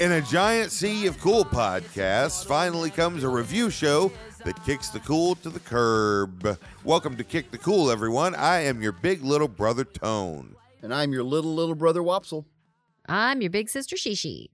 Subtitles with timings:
[0.00, 4.10] In a giant sea of cool podcasts, finally comes a review show
[4.46, 6.58] that kicks the cool to the curb.
[6.84, 8.34] Welcome to Kick the Cool, everyone.
[8.34, 10.56] I am your big little brother, Tone.
[10.80, 12.46] And I'm your little, little brother, Wopsle.
[13.10, 14.46] I'm your big sister Shishi.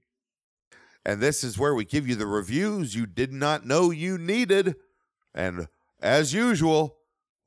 [1.05, 4.75] And this is where we give you the reviews you did not know you needed.
[5.33, 5.69] And
[6.01, 6.97] as usual,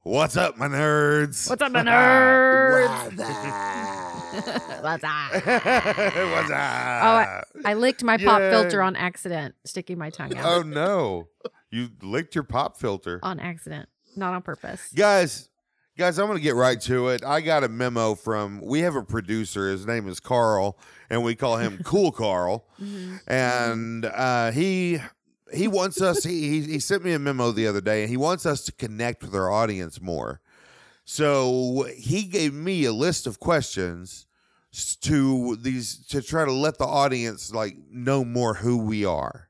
[0.05, 1.51] what's up, my nerds?
[1.51, 3.97] What's up, my nerds?
[4.81, 5.33] What's up?
[5.33, 6.51] what's up?
[6.51, 8.51] Oh, I, I licked my pop Yay.
[8.51, 11.29] filter on accident, sticking my tongue out oh no.
[11.71, 13.21] You licked your pop filter.
[13.23, 14.91] on accident, not on purpose.
[14.95, 15.49] guys
[15.99, 19.03] guys i'm gonna get right to it i got a memo from we have a
[19.03, 20.79] producer his name is carl
[21.11, 23.21] and we call him cool carl Mhm.
[23.27, 24.99] and uh, he
[25.53, 28.17] he wants us he, he he sent me a memo the other day and he
[28.17, 30.41] wants us to connect with our audience more
[31.05, 34.27] so he gave me a list of questions
[34.73, 39.49] to these to try to let the audience like know more who we are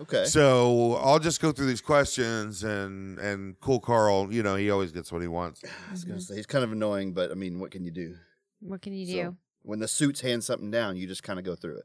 [0.00, 0.24] Okay.
[0.24, 4.92] so I'll just go through these questions and and cool Carl, you know, he always
[4.92, 5.62] gets what he wants.
[5.64, 8.16] I was gonna say he's kind of annoying, but I mean, what can you do?
[8.60, 9.36] What can you So, do?
[9.62, 11.84] when the suits hand something down, you just kind of go through it.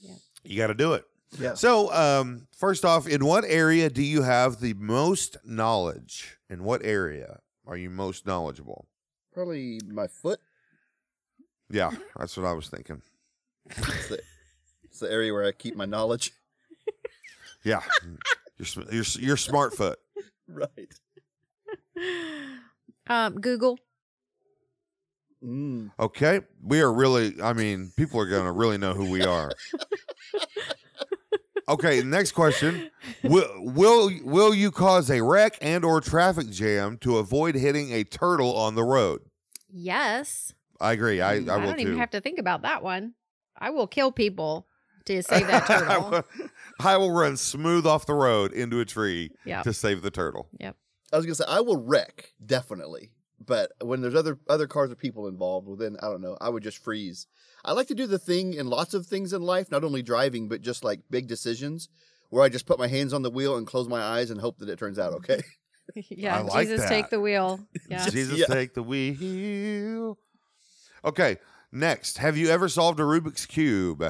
[0.00, 0.14] Yeah.
[0.44, 1.04] You got to do it.
[1.38, 1.52] Yeah.
[1.54, 6.38] So, um first off, in what area do you have the most knowledge?
[6.48, 8.86] In what area are you most knowledgeable?
[9.34, 10.40] Probably my foot.
[11.72, 13.00] Yeah, that's what I was thinking.
[13.70, 14.20] It's the,
[14.84, 16.32] it's the area where I keep my knowledge.
[17.64, 17.80] Yeah.
[18.58, 19.98] Your sm- your s- your smart foot.
[20.48, 20.92] Right.
[23.08, 23.78] Um, Google.
[25.44, 25.90] Mm.
[25.98, 27.40] Okay, we are really.
[27.42, 29.50] I mean, people are going to really know who we are.
[31.68, 32.90] Okay, next question:
[33.22, 38.04] Will will will you cause a wreck and or traffic jam to avoid hitting a
[38.04, 39.22] turtle on the road?
[39.72, 40.52] Yes.
[40.82, 41.22] I agree.
[41.22, 41.82] I mm, I, I, will don't too.
[41.82, 43.14] even have to think about that one.
[43.56, 44.66] I will kill people
[45.06, 46.24] to save that turtle.
[46.80, 49.62] I will run smooth off the road into a tree yeah.
[49.62, 50.48] to save the turtle.
[50.58, 50.76] Yep.
[51.12, 53.12] I was gonna say I will wreck definitely,
[53.44, 56.36] but when there's other other cars or people involved, well then I don't know.
[56.40, 57.26] I would just freeze.
[57.64, 60.48] I like to do the thing in lots of things in life, not only driving,
[60.48, 61.88] but just like big decisions,
[62.30, 64.58] where I just put my hands on the wheel and close my eyes and hope
[64.58, 65.42] that it turns out okay.
[66.08, 66.40] yeah.
[66.40, 66.88] like Jesus, that.
[66.88, 67.60] take the wheel.
[67.88, 68.08] Yeah.
[68.08, 68.46] Jesus, Yeah.
[68.46, 70.18] take the wheel.
[71.04, 71.36] Okay,
[71.72, 72.18] next.
[72.18, 74.04] Have you ever solved a Rubik's cube?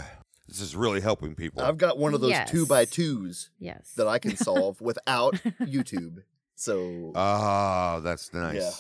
[0.49, 1.63] This is really helping people.
[1.63, 2.51] I've got one of those Yes.
[2.51, 3.93] two by twos yes.
[3.97, 6.23] that I can solve without YouTube.
[6.55, 8.57] So Ah, that's nice.
[8.57, 8.71] Yeah.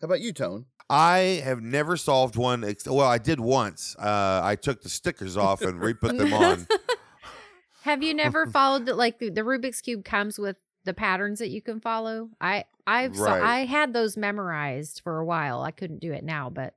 [0.00, 0.66] how about you, Tone?
[0.88, 2.62] I have never solved one.
[2.64, 3.96] Ex- well, I did once.
[3.98, 6.66] Uh, I took the stickers off and re-put them on.
[7.82, 11.48] Have you never followed the, like the, the Rubik's cube comes with the patterns that
[11.50, 12.30] you can follow?
[12.40, 13.42] I I've so, Right.
[13.42, 15.60] I had those memorized for a while.
[15.62, 16.74] I couldn't do it now, but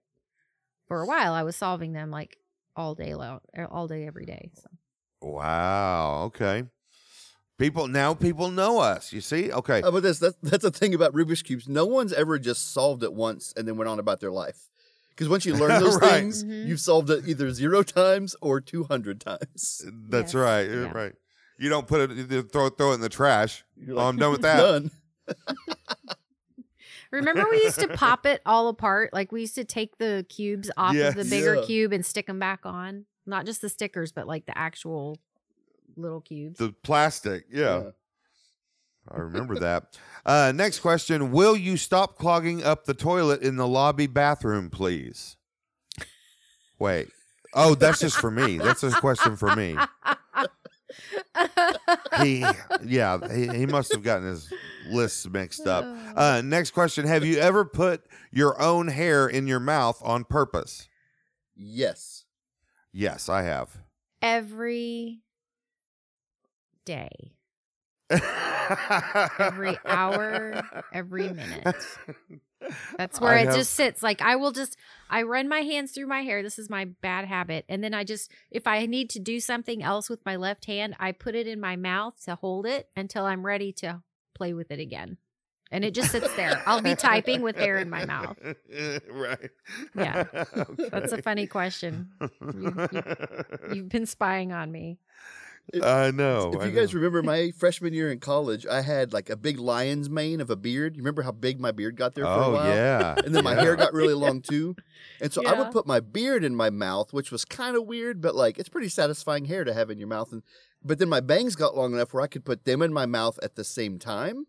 [0.89, 2.38] for a while I was solving them like
[2.75, 3.39] all day long,
[3.72, 4.51] all day every day.
[4.55, 4.67] So.
[5.22, 6.23] Wow.
[6.25, 6.66] Okay.
[7.57, 9.11] People now people know us.
[9.13, 9.51] You see?
[9.51, 9.81] Okay.
[9.81, 10.19] How about this?
[10.19, 11.67] That's that's the thing about Rubik's cubes.
[11.67, 14.69] No one's ever just solved it once and then went on about their life.
[15.09, 16.09] Because once you learn those Right.
[16.11, 16.67] things, Mhm.
[16.67, 19.85] you've solved it either zero times or two hundred times.
[20.09, 20.41] That's Yes.
[20.41, 20.69] right.
[20.69, 20.91] Yeah.
[20.94, 21.13] Right.
[21.57, 22.31] You don't put it.
[22.31, 23.66] You throw throw it in the trash.
[23.75, 24.57] You're Oh, I'm done with that.
[24.57, 24.91] Done.
[27.11, 29.11] Remember we used to pop it all apart?
[29.13, 31.09] Like we used to take the cubes off Yes.
[31.09, 31.65] of the bigger Yeah.
[31.65, 33.05] cube and stick them back on.
[33.25, 35.17] Not just the stickers, but like the actual
[35.95, 36.59] little cubes.
[36.59, 37.45] The plastic.
[37.51, 37.91] Yeah.
[39.11, 39.97] I remember that.
[40.25, 45.35] Uh, next question: Will you stop clogging up the toilet in the lobby bathroom, please?
[46.77, 47.09] Wait.
[47.55, 48.59] Oh, that's just for me.
[48.59, 49.75] That's a question for me.
[52.17, 52.45] He,
[52.83, 54.50] yeah, he, he must have gotten his
[54.88, 55.85] lists mixed up.
[56.16, 60.88] Uh, next question: Have you ever put your own hair in your mouth on purpose?
[61.56, 62.25] Yes.
[62.91, 63.77] Yes, I have.
[64.21, 65.21] every
[66.86, 67.33] day,
[68.09, 70.61] every hour,
[70.94, 71.75] every minute.
[72.97, 74.03] That's where I it have- just sits.
[74.03, 74.77] Like I will just
[75.09, 76.44] I run my hands through my hair.
[76.44, 77.65] This is my bad habit.
[77.69, 80.95] And then I just if I need to do something else with my left hand,
[81.00, 84.01] I put it in my mouth to hold it until I'm ready to
[84.35, 85.17] play with it again.
[85.71, 86.62] And it just sits there.
[86.65, 88.38] I'll be typing with hair in my mouth.
[89.12, 89.51] right.
[89.95, 90.23] Yeah.
[90.91, 92.09] That's a funny question.
[93.71, 94.97] You've been spying on me.
[95.83, 96.51] I know.
[96.54, 99.60] if I you guys remember my freshman year in college, I had like a big
[99.60, 100.95] lion's mane of a beard.
[100.95, 102.68] You remember how big my beard got there for a oh while?
[102.75, 103.62] yeah, And then my yeah.
[103.62, 104.75] hair got really long too.
[105.21, 108.21] And so I would put my beard in my mouth, which was kind of weird,
[108.21, 110.31] but like it's pretty satisfying hair to have in your mouth.
[110.31, 110.44] And
[110.83, 113.38] but then my bangs got long enough where I could put them in my mouth
[113.44, 114.48] at the same time.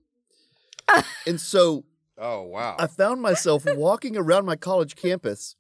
[1.27, 1.85] and so
[2.19, 2.77] Oh wow.
[2.79, 5.57] I found myself walking around my college campus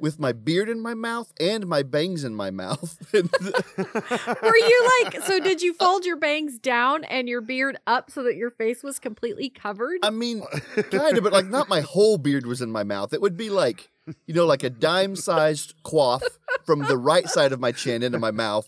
[0.00, 2.98] with my beard in my mouth and my bangs in my mouth.
[3.12, 8.22] Were you like, so did you fold your bangs down and your beard up so
[8.24, 9.98] that your face was completely covered?
[10.02, 10.42] I mean,
[10.90, 13.12] kind of, but like not my whole beard was in my mouth.
[13.12, 13.90] It would be like,
[14.26, 16.22] you know, like a dime sized quaff
[16.64, 18.66] from the right side of my chin into my mouth.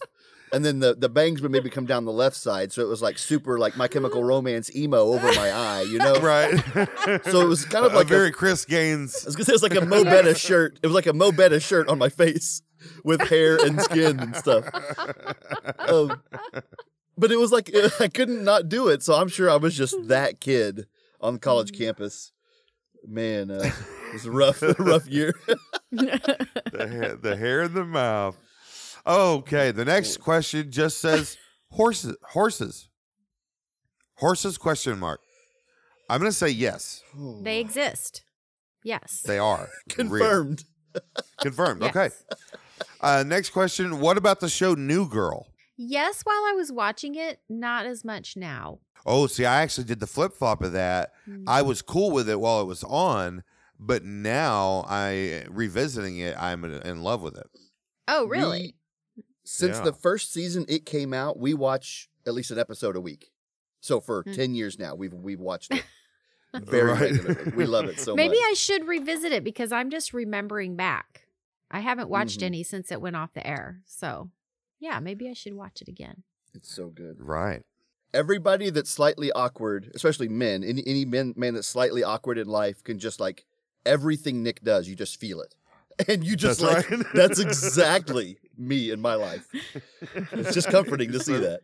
[0.55, 2.73] And then the, the bangs would maybe come down the left side.
[2.73, 6.15] So it was like super like my chemical romance emo over my eye, you know?
[6.21, 6.53] right.
[7.25, 9.25] So it was kind of like a very a, Chris Gaines.
[9.25, 10.79] I was gonna say it was like a Mo Betta shirt.
[10.83, 12.63] It was like a Mo Betta shirt on my face
[13.03, 14.65] with hair and skin and stuff.
[15.89, 16.23] Um,
[17.17, 19.03] but it was like I couldn't not do it.
[19.03, 20.87] So I'm sure I was just that kid
[21.21, 22.33] on the college campus.
[23.07, 25.35] Man, uh, it was a rough, rough year.
[25.91, 28.37] the, hair, the hair in the mouth.
[29.07, 31.37] Okay, the next question just says
[31.71, 32.17] horses.
[32.23, 32.89] Horses.
[34.17, 34.57] Horses?
[34.59, 35.21] Question mark.
[36.09, 37.03] I'm going to say yes.
[37.43, 38.23] they exist.
[38.83, 39.23] Yes.
[39.27, 39.69] They are
[39.99, 40.09] real.
[40.11, 40.65] confirmed.
[41.41, 41.83] Confirmed.
[41.83, 41.97] Yes.
[41.97, 42.11] Okay.
[43.01, 43.99] Uh, next question.
[43.99, 45.49] What about the show New Girl?
[45.77, 48.79] Yes, while I was watching it, not as much now.
[49.05, 51.11] Oh, see, I actually did the flip flop of that.
[51.29, 51.45] Mm.
[51.49, 53.43] I was cool with it while it was on,
[53.79, 57.47] but now I revisiting it, I'm in, in love with it.
[58.07, 58.77] Oh, really?
[59.45, 59.85] We- since Yeah.
[59.85, 63.31] the first season it came out, we watch at least an episode a week.
[63.81, 64.33] So for Hmm.
[64.33, 65.85] ten years now, we've we've watched it
[66.55, 67.01] very Right.
[67.13, 67.53] regularly.
[67.57, 68.47] We love it so Maybe much.
[68.51, 71.29] I should revisit it because I'm just remembering back.
[71.71, 72.45] I haven't watched Mhm.
[72.47, 73.83] any since it went off the air.
[73.87, 74.31] So,
[74.81, 76.23] yeah, maybe I should watch it again.
[76.55, 77.21] It's so good.
[77.21, 77.63] Right.
[78.15, 82.83] Everybody that's slightly awkward, especially men, any any men man that's slightly awkward in life
[82.85, 83.45] can just like
[83.85, 85.55] everything Nick does, you just feel it.
[86.09, 87.07] And you just That's like right.
[87.15, 89.47] that's exactly me in my life.
[90.33, 91.61] It's just comforting to see that.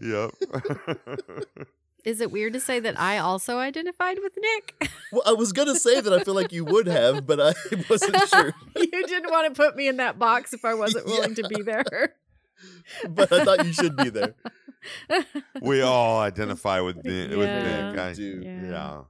[0.00, 1.66] Yep.
[2.04, 4.90] Is it weird to say that I also identified with Nick?
[5.12, 7.52] Well, I was gonna say that I feel like you would have, but I
[7.90, 8.54] wasn't sure.
[8.76, 11.62] you didn't want to put me in that box if I wasn't willing to be
[11.62, 12.14] there.
[13.08, 14.34] But I thought you should be there.
[15.60, 17.30] we all identify with Nick.
[17.30, 17.90] With Yeah.
[17.90, 18.00] Nick.
[18.00, 18.42] I- Do.
[18.44, 18.62] Yeah.
[18.70, 19.00] yeah.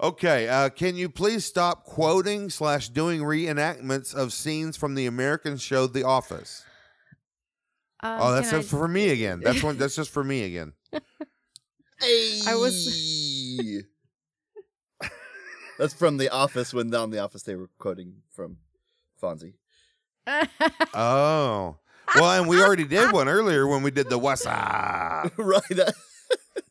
[0.00, 0.48] Okay.
[0.48, 5.86] Uh, can you please stop quoting slash doing reenactments of scenes from the American show
[5.86, 6.64] The Office?
[8.00, 9.40] Um, oh, that's can I- for me again.
[9.40, 9.76] That's one.
[9.76, 10.72] That's just for me again.
[12.00, 12.40] Hey.
[12.46, 13.82] I was-
[15.80, 16.72] That's from The Office.
[16.72, 18.58] When on The Office, they were quoting from
[19.20, 19.54] Fonzie.
[20.94, 21.76] Oh.
[22.14, 25.32] Well, and we already did one earlier when we did the What's Up.
[25.36, 25.62] right.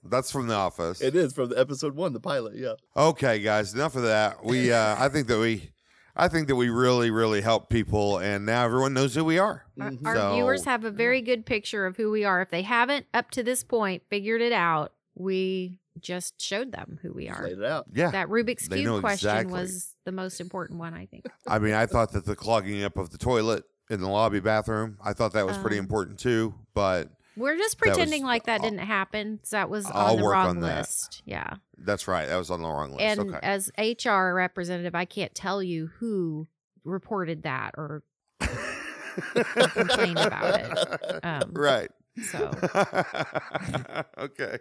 [0.03, 1.01] That's from The Office.
[1.01, 2.55] It is from the episode one, the pilot.
[2.55, 2.73] Yeah.
[2.95, 4.43] Okay, guys, enough of that.
[4.43, 5.71] We, uh, I think that we,
[6.15, 9.65] I think that we really, really help people, and now everyone knows who we are.
[9.79, 12.41] Our, our So- viewers have a very good picture of who we are.
[12.41, 17.11] If they haven't up to this point figured it out, we just showed them who
[17.11, 17.43] we are.
[17.43, 17.87] laid it out.
[17.93, 18.11] Yeah.
[18.11, 19.53] That Rubik's They know Cube question exactly.
[19.53, 21.25] was the most important one, I think.
[21.47, 24.97] I mean, I thought that the clogging up of the toilet in the lobby bathroom,
[25.03, 26.53] I thought that was pretty Um, important too.
[26.75, 29.39] But We're just That was- pretending like that I'll- didn't happen.
[29.43, 30.79] So that was I'll on the work wrong on that.
[30.79, 31.21] list.
[31.25, 31.55] Yeah.
[31.77, 33.01] that's right, that was on the wrong list.
[33.01, 36.47] And okay, as HR representative, I can't tell you who
[36.83, 38.01] reported that or
[39.75, 41.25] complained about it.
[41.25, 41.89] Um, right.
[42.31, 42.51] So
[44.17, 44.57] okay.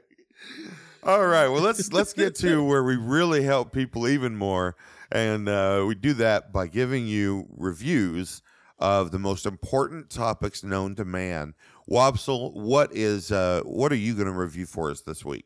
[1.02, 1.48] All right.
[1.48, 4.76] Well, let's let's get to where we really help people even more,
[5.10, 8.42] and uh, we do that by giving you reviews
[8.78, 11.54] of the most important topics known to man.
[11.90, 15.44] Wobsel, what is uh, what are you going to review for us this week?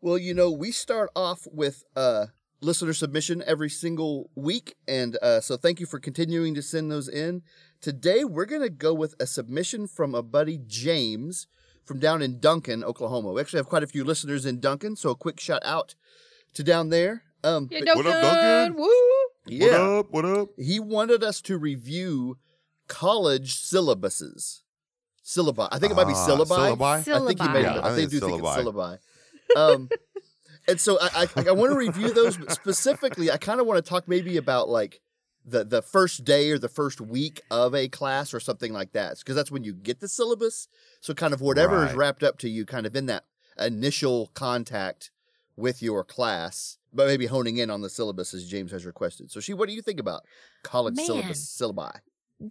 [0.00, 2.26] Well, you know, we start off with uh,
[2.60, 4.76] listener submission every single week.
[4.86, 7.42] And uh, so thank you for continuing to send those in.
[7.80, 11.48] Today, we're going to go with a submission from a buddy, James,
[11.84, 13.32] from down in Duncan, Oklahoma.
[13.32, 14.94] We actually have quite a few listeners in Duncan.
[14.96, 15.94] So a quick shout out
[16.54, 17.22] to down there.
[17.42, 18.76] Um, Yeah, but- What up, Duncan?
[18.80, 18.90] Woo!
[19.46, 19.66] yeah.
[19.66, 20.10] What up?
[20.12, 20.48] What up?
[20.58, 22.38] He wanted us to review
[22.86, 24.60] college syllabuses.
[25.26, 25.68] Syllabi.
[25.72, 26.76] I think it might be Ah, syllabi.
[26.76, 26.82] syllabi?
[27.12, 27.84] I think he made Yeah, it.
[27.84, 28.98] I I, think think, do it's think it's syllabi.
[29.56, 29.88] Um,
[30.68, 33.30] and so I, I, I want to review those but specifically.
[33.30, 35.00] I kind of want to talk maybe about like
[35.44, 39.18] the the first day or the first week of a class or something like that,
[39.18, 40.68] because that's when you get the syllabus.
[41.00, 43.24] So kind of whatever is wrapped up to you, kind of in that
[43.58, 45.10] initial contact
[45.56, 49.30] with your class, but maybe honing in on the syllabus as James has requested.
[49.30, 50.22] So, she, what do you think about
[50.62, 51.06] college Man.
[51.06, 52.00] syllabus syllabi?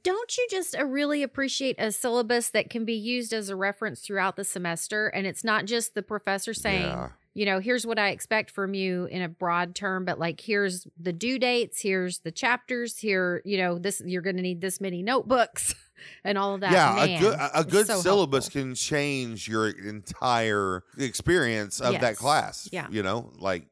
[0.04, 4.02] Don't you just uh, really appreciate a syllabus that can be used as a reference
[4.02, 5.08] throughout the semester?
[5.08, 7.10] And it's not just the professor saying, Yeah.
[7.36, 10.88] you know, here's what I expect from you in a broad term, but like here's
[11.00, 14.82] the due dates, here's the chapters, here, you know, this you're going to need this
[14.82, 15.76] many notebooks
[16.24, 16.72] and all of that.
[16.72, 18.62] yeah, Man, a good a good so syllabus helpful.
[18.64, 22.68] can change your entire experience of that class.
[22.72, 22.88] Yeah.
[22.90, 23.68] you know, like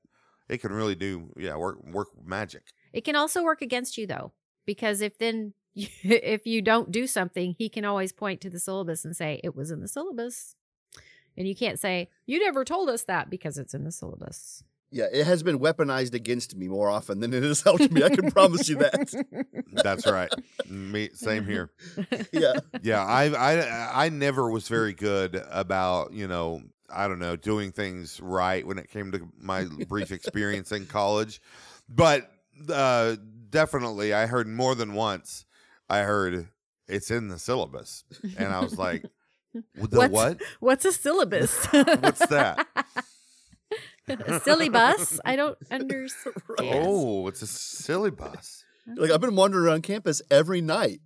[0.47, 2.61] it can really do yeah work work magic.
[2.91, 4.31] It can also work against you though,
[4.67, 5.53] because if then
[6.03, 9.55] if you don't do something, he can always point to the syllabus and say it
[9.55, 10.55] was in the syllabus.
[11.35, 14.63] And you can't say you never told us that because it's in the syllabus.
[14.91, 18.03] Yeah, it has been weaponized against me more often than it has helped me.
[18.03, 19.47] I can promise you that.
[19.83, 20.31] That's right.
[20.69, 21.71] Me same here.
[22.31, 22.59] Yeah.
[22.83, 26.61] Yeah, I I I never was very good about you know
[26.91, 31.41] I don't know doing things right when it came to my brief experience in college,
[31.89, 32.29] but
[32.71, 33.15] uh,
[33.49, 35.45] definitely I heard more than once.
[35.89, 36.47] I heard
[36.87, 38.03] it's in the syllabus,
[38.37, 39.03] and I was like,
[39.53, 39.63] "The
[39.97, 40.41] What's- what?
[40.59, 41.65] What's a syllabus?
[41.71, 42.67] What's that?
[44.07, 45.19] a silly bus?
[45.23, 46.35] I don't understand.
[46.59, 48.63] Oh, it's a silly bus."
[48.95, 50.99] Like I've been wandering around campus every night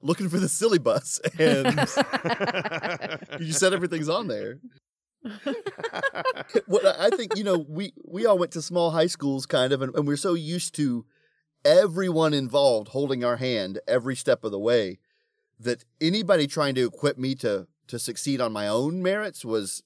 [0.00, 1.66] looking for the silly bus and
[3.40, 4.60] you said everything's on there.
[6.66, 9.72] what I I think, you know, we we all went to small high schools kind
[9.72, 11.04] of and, and we're so used to
[11.64, 14.98] everyone involved holding our hand every step of the way
[15.60, 19.82] that anybody trying to equip me to to succeed on my own merits was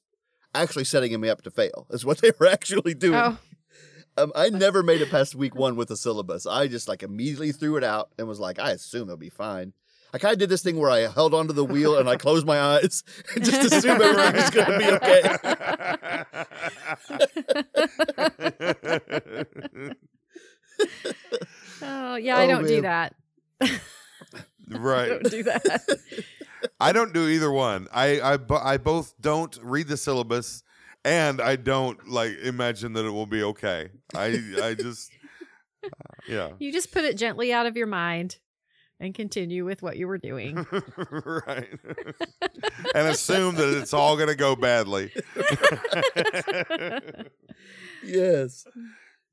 [0.54, 1.86] actually setting me up to fail.
[1.90, 3.14] Is what they were actually doing.
[3.14, 3.38] Oh,
[4.18, 6.44] Um, I never made it past week one with a syllabus.
[6.46, 9.72] I just like immediately threw it out and was like, I assume it'll be fine.
[10.12, 12.44] I kind of did this thing where I held onto the wheel and I closed
[12.46, 13.02] my eyes
[13.34, 14.90] and just assumed everything was going to be
[19.88, 19.92] okay.
[21.82, 22.82] oh yeah, I Oh, don't do man.
[22.82, 23.14] that.
[24.72, 25.08] I right.
[25.08, 25.98] don't do that.
[26.80, 27.88] I don't do either one.
[27.92, 30.62] I I I both don't read the syllabus
[31.04, 33.90] and I don't like imagine that it will be okay.
[34.14, 35.10] I I just
[35.84, 35.88] uh,
[36.28, 36.50] yeah.
[36.58, 38.38] You just put it gently out of your mind
[39.00, 40.54] and continue with what you were doing.
[41.46, 41.68] right.
[42.94, 45.10] and assume that it's all going to go badly.
[48.04, 48.64] yes.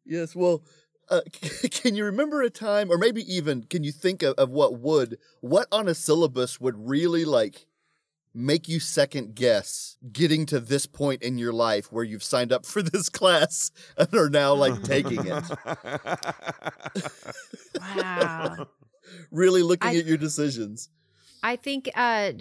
[0.05, 0.35] Yes.
[0.35, 0.63] Well,
[1.09, 1.21] uh,
[1.71, 5.17] can you remember a time, or maybe even can you think of, of what would,
[5.41, 7.65] what on a syllabus would really like
[8.33, 12.65] make you second guess getting to this point in your life where you've signed up
[12.65, 15.43] for this class and are now like taking it?
[17.95, 18.67] wow.
[19.31, 20.89] Really looking I- at your decisions.
[21.41, 22.33] I think uh,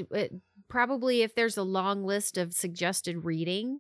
[0.68, 3.78] probably if there's a long list of suggested reading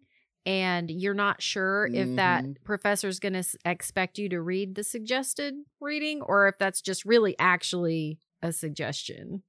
[0.48, 2.56] and you're not sure if that Mhm.
[2.64, 7.04] professor's going to s- expect you to read the suggested reading or if that's just
[7.04, 9.42] really actually a suggestion.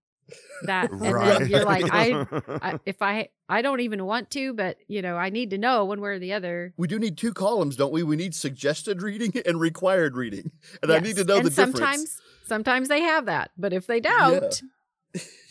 [0.63, 1.39] That and right.
[1.39, 2.25] then you're like I,
[2.62, 5.86] I if I I don't even want to but you know I need to know
[5.86, 6.74] one way or the other.
[6.77, 8.03] We do need two columns, don't we?
[8.03, 10.51] We need suggested reading and required reading.
[10.84, 12.22] And I need to know and the sometimes difference.
[12.46, 14.62] sometimes they have that but if they don't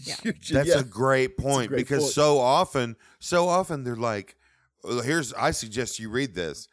[0.05, 0.15] Yeah.
[0.23, 0.81] You should- That's yeah.
[0.81, 2.13] a great point great because point.
[2.13, 4.38] so often, so often they're like, "Well,
[4.85, 6.69] "Here's, I suggest you read this,"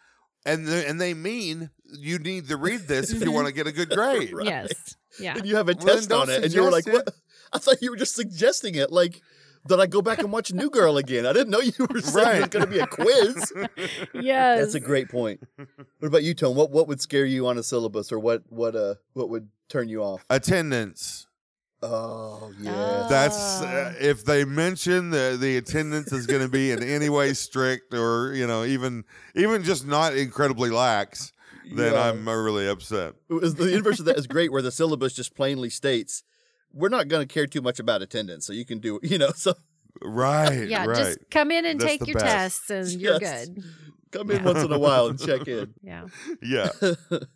[0.45, 3.67] and they and they mean you need to read this if you want to get
[3.67, 4.33] a good grade.
[4.33, 4.45] Right.
[4.45, 6.83] yes yeah and you have a Well, then test on it, and you were like,
[6.83, 7.15] suggest "What?"
[7.53, 8.91] I thought you were just suggesting it.
[8.91, 9.21] Like,
[9.67, 11.25] that I go back and watch New Girl again?
[11.25, 13.53] I didn't know you were saying it was going to be a quiz.
[14.13, 15.41] yes That's a great point.
[15.55, 16.55] What about you, Tone?
[16.55, 19.89] What what would scare you on a syllabus, or what what uh what would turn
[19.89, 20.25] you off?
[20.29, 21.27] Attendance.
[21.84, 23.08] Oh yeah.
[23.10, 23.65] That's Ah.
[23.65, 27.94] uh, if they mention the the attendance is going to be in any way strict
[27.94, 29.03] or you know even
[29.36, 31.32] even just not incredibly lax,
[31.75, 32.10] then Yeah.
[32.10, 33.13] I'm really upset.
[33.29, 36.24] It the inverse of that is great, where the syllabus just plainly states
[36.74, 39.32] we're not going to care too much about attendance, so you can do you know.
[39.36, 39.53] So
[40.01, 40.67] Right.
[40.67, 40.98] yeah right.
[40.98, 42.67] just come in and That's take your best.
[42.67, 43.48] tests and you're Yes.
[43.48, 43.63] good
[44.12, 44.46] come in Yeah.
[44.46, 45.74] once in a while and check in.
[45.84, 46.05] yeah
[46.41, 46.70] yeah.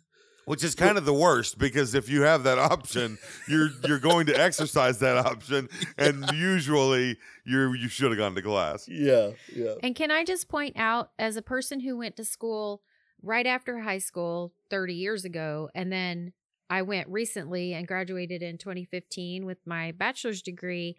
[0.50, 4.26] Which is kind of the worst because if you have that option, you're you're going
[4.26, 8.88] to exercise that option, and usually you're you should have gone to class.
[8.88, 9.74] yeah, yeah.
[9.80, 12.82] And can I just point out, as a person who went to school
[13.22, 16.32] right after high school 30 years ago, and then
[16.68, 20.96] I went recently and graduated in 2015 with my bachelor's degree,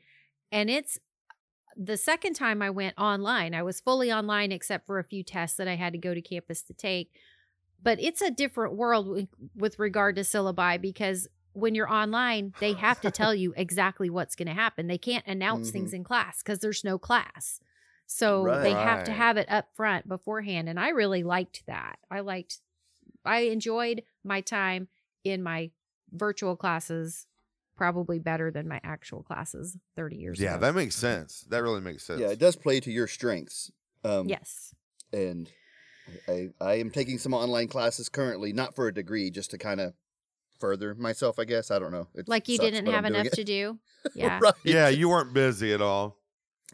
[0.50, 0.98] and it's
[1.76, 3.54] the second time I went online.
[3.54, 6.22] I was fully online except for a few tests that I had to go to
[6.22, 7.12] campus to take.
[7.82, 12.74] But it's a different world with, with regard to syllabi because when you're online, they
[12.76, 14.88] have to tell you exactly what's going to happen.
[14.88, 15.74] They can't announce Mhm.
[15.74, 17.60] things in class because there's no class.
[18.06, 20.68] So they have to have it up front beforehand.
[20.68, 21.98] And I really liked that.
[22.10, 22.60] I liked,
[23.24, 24.90] I enjoyed my time
[25.24, 25.72] in my
[26.12, 27.26] virtual classes
[27.78, 30.60] probably better than my actual classes 30 years Yeah, ago.
[30.60, 31.42] that makes sense.
[31.50, 32.20] That really makes sense.
[32.20, 33.72] Yeah, it does play to your strengths.
[34.04, 34.76] Um, yes.
[35.14, 35.50] and
[36.28, 39.80] I I am taking some online classes currently, not for a degree, just to kind
[39.82, 39.94] of
[40.60, 41.40] further myself.
[41.40, 42.08] I guess I don't know.
[42.16, 43.34] It Like you sucks, didn't have enough it.
[43.34, 43.80] to do.
[44.16, 44.40] Yeah.
[44.42, 44.54] right.
[44.64, 46.18] Yeah, you weren't busy at all.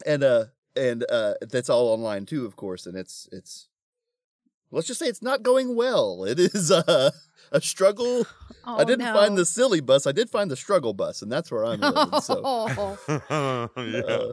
[0.06, 0.44] and uh
[0.76, 3.68] and uh that's all online too, of course, and it's it's
[4.70, 6.24] let's just say it's not going well.
[6.24, 7.10] It is uh,
[7.52, 8.26] a struggle.
[8.66, 9.14] Oh, I didn't no.
[9.14, 10.06] find the silly bus.
[10.06, 12.20] I did find the struggle bus, and that's where I'm living.
[12.20, 12.98] So, Oh,
[13.76, 14.00] yeah.
[14.00, 14.32] uh,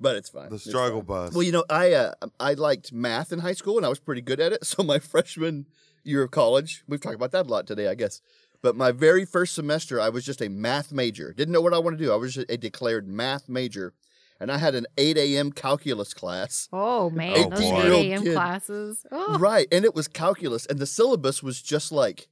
[0.00, 0.48] but it's fine.
[0.50, 1.06] the struggle fine.
[1.26, 1.34] bus.
[1.34, 4.22] Well, you know, I uh, I liked math in high school, and I was pretty
[4.22, 4.64] good at it.
[4.66, 5.66] So my freshman
[6.04, 8.20] year of college, we've talked about that a lot today, I guess.
[8.62, 11.32] But my very first semester, I was just a math major.
[11.32, 12.12] Didn't know what I wanted to do.
[12.12, 13.94] I was just a declared math major,
[14.38, 15.50] and I had an 8 a.m.
[15.52, 16.68] calculus class.
[16.72, 17.82] oh man, Oh, those boy.
[17.92, 18.22] 8 a.m.
[18.34, 19.06] Classes.
[19.10, 19.38] Oh.
[19.38, 22.28] Right, and it was calculus, and the syllabus was just like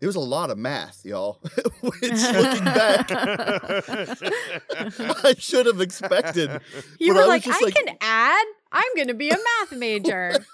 [0.00, 1.40] it was a lot of math, y'all.
[1.80, 3.10] Which, looking back,
[5.24, 6.50] I should have expected.
[6.98, 8.44] You But were I like, just I like- can add.
[8.72, 10.44] I'm going to be a math major.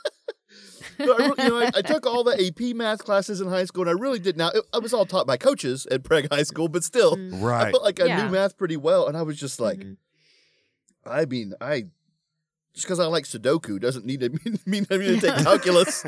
[0.99, 3.89] But I, you know, I, I took all the AP math classes in high school,
[3.89, 4.37] and I really did.
[4.37, 7.35] Now it, I was all taught by coaches at Preg High School, but still, Mm.
[7.35, 7.71] I right.
[7.73, 8.25] felt like I Yeah.
[8.25, 9.97] knew math pretty well, and I was just like, Mhm.
[11.05, 11.87] I mean, I
[12.75, 16.05] just because I like Sudoku doesn't need to mean, mean I need to take calculus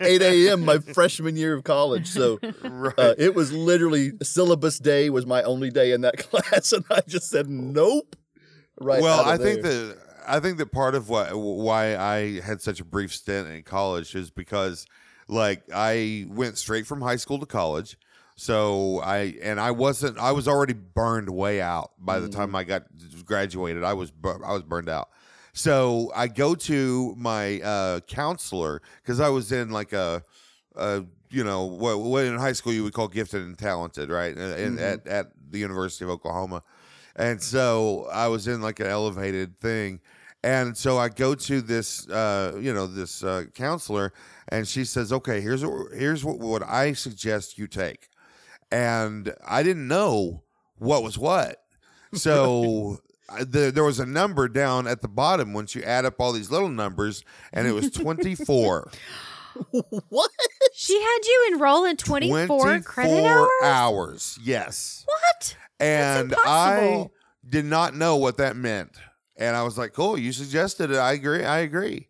[0.00, 0.64] 8 a.m.
[0.64, 2.08] my freshman year of college.
[2.08, 2.98] So right.
[2.98, 7.00] uh, it was literally syllabus day was my only day in that class, and I
[7.06, 8.16] just said nope.
[8.80, 9.00] Right.
[9.02, 9.96] well, I think that
[10.26, 14.14] I think that part of what why I had such a brief stint in college
[14.14, 14.86] is because
[15.28, 17.96] like I went straight from high school to college.
[18.36, 22.36] So I and I wasn't I was already burned way out by the Mm-hmm.
[22.40, 22.82] time I got
[23.24, 23.84] graduated.
[23.84, 25.08] I was I was burned out.
[25.54, 30.24] So I go to my uh, counselor because I was in like a,
[30.76, 34.36] a you know what, what in high school you would call gifted and talented, right?
[34.36, 34.82] And Mhm.
[34.82, 36.62] at at the University of Oklahoma,
[37.16, 40.00] and so I was in like an elevated thing,
[40.42, 44.12] and so I go to this uh, you know this uh, counselor,
[44.48, 48.08] and she says, "Okay, here's what, here's what, what I suggest you take,"
[48.72, 50.44] and I didn't know
[50.78, 51.62] what was what,
[52.12, 52.98] so.
[53.38, 56.50] The, there was a number down at the bottom once you add up all these
[56.50, 58.90] little numbers, and it was 24.
[60.08, 60.30] what?
[60.74, 63.48] She had you enroll in 24, credit hours?
[63.62, 65.04] hours, Yes.
[65.06, 65.56] What?
[65.80, 67.08] And I
[67.48, 68.92] did not know what that meant.
[69.36, 70.96] And I was like, cool, you suggested it.
[70.98, 71.44] I agree.
[71.44, 72.08] I agree.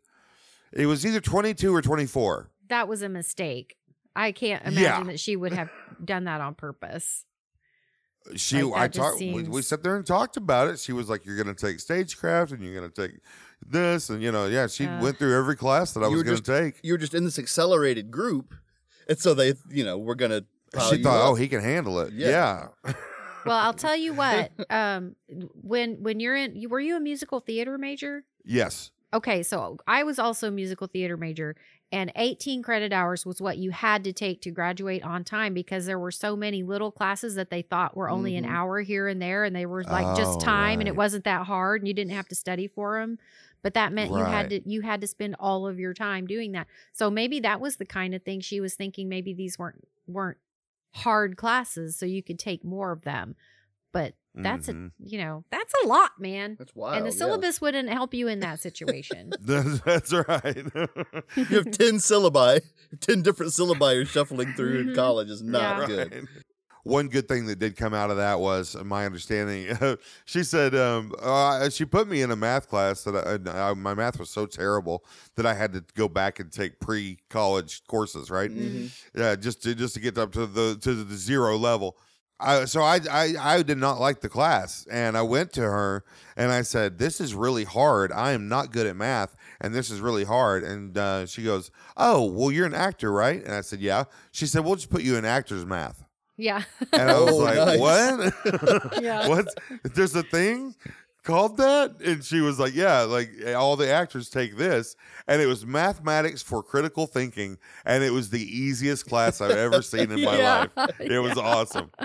[0.72, 2.50] It was either 22 or 24.
[2.68, 3.77] That was a mistake.
[4.16, 5.03] I can't imagine Yeah.
[5.05, 5.70] that she would have
[6.05, 7.24] done that on purpose.
[8.37, 10.78] She, Like, I just talked, we, we sat there and talked about it.
[10.78, 13.20] She was like, you're going to take stagecraft and you're going to take
[13.66, 14.08] this.
[14.10, 15.00] And, you know, yeah, she Uh.
[15.02, 16.80] went through every class that I was going to just- take.
[16.82, 18.54] You were just in this accelerated group,
[19.08, 20.42] and so they, you know, we're gonna.
[20.90, 21.28] She thought, up.
[21.28, 22.12] oh, he can handle it.
[22.12, 22.68] Yeah.
[22.84, 22.92] Yeah.
[23.46, 24.52] Well, I'll tell you what.
[24.70, 25.16] Um,
[25.60, 28.24] when when you're in, you were you a musical theater major?
[28.44, 28.90] yes.
[29.12, 31.54] Okay, so I was also a musical theater major,
[31.94, 35.87] and 18 credit hours was what you had to take to graduate on time because
[35.87, 38.38] there were so many little classes that they thought were only Mhm.
[38.38, 41.24] an hour here and there, and they were like Oh, just time, and it wasn't
[41.24, 43.18] that hard, and you didn't have to study for them.
[43.62, 46.52] But that meant you had to you had to spend all of your time doing
[46.52, 46.66] that.
[46.92, 49.09] So maybe that was the kind of thing she was thinking.
[49.09, 50.38] Maybe these weren't weren't
[50.96, 53.37] hard classes, so you could take more of them.
[53.92, 54.88] But that's Mhm.
[54.88, 56.57] a you know that's a lot, man.
[56.59, 56.97] That's wild.
[56.97, 57.16] and the yeah.
[57.16, 59.31] syllabus wouldn't help you in that situation.
[59.40, 60.66] That's, that's right.
[61.37, 62.61] You have ten syllabi,
[63.01, 64.94] ten different syllabi you're shuffling through in Mhm.
[64.97, 65.87] college is not Yeah.
[65.87, 66.12] good.
[66.12, 66.25] Right.
[66.83, 69.75] One good thing that did come out of that was my understanding.
[70.27, 73.16] she said um, uh, she put me in a math class that
[73.49, 75.03] I, I, my math was so terrible
[75.37, 78.51] that I had to go back and take pre-college courses, right?
[78.51, 78.90] Mhm.
[79.14, 81.97] Yeah, just to just to get up to the to the zero level.
[82.44, 86.04] I, so I, I I did not like the class, and I went to her
[86.37, 88.12] and I said, "This is really hard.
[88.12, 91.70] I am not good at math, and this is really hard." And uh, she goes,
[91.96, 95.02] "Oh, well, you're an actor, right?" And I said, "Yeah." She said, "We'll just put
[95.02, 96.04] you in actor's math."
[96.37, 96.62] yeah.
[96.92, 97.78] And I was Oh, like, nice.
[97.80, 99.02] "What?
[99.02, 99.28] Yeah.
[99.33, 99.46] what?
[99.94, 100.74] There's a thing
[101.24, 104.94] called that?" And she was like, "Yeah, like all the actors take this."
[105.26, 109.82] And it was mathematics for critical thinking, and it was the easiest class I've ever
[109.92, 110.66] seen in my Yeah.
[110.76, 110.90] life.
[111.00, 111.90] It was awesome.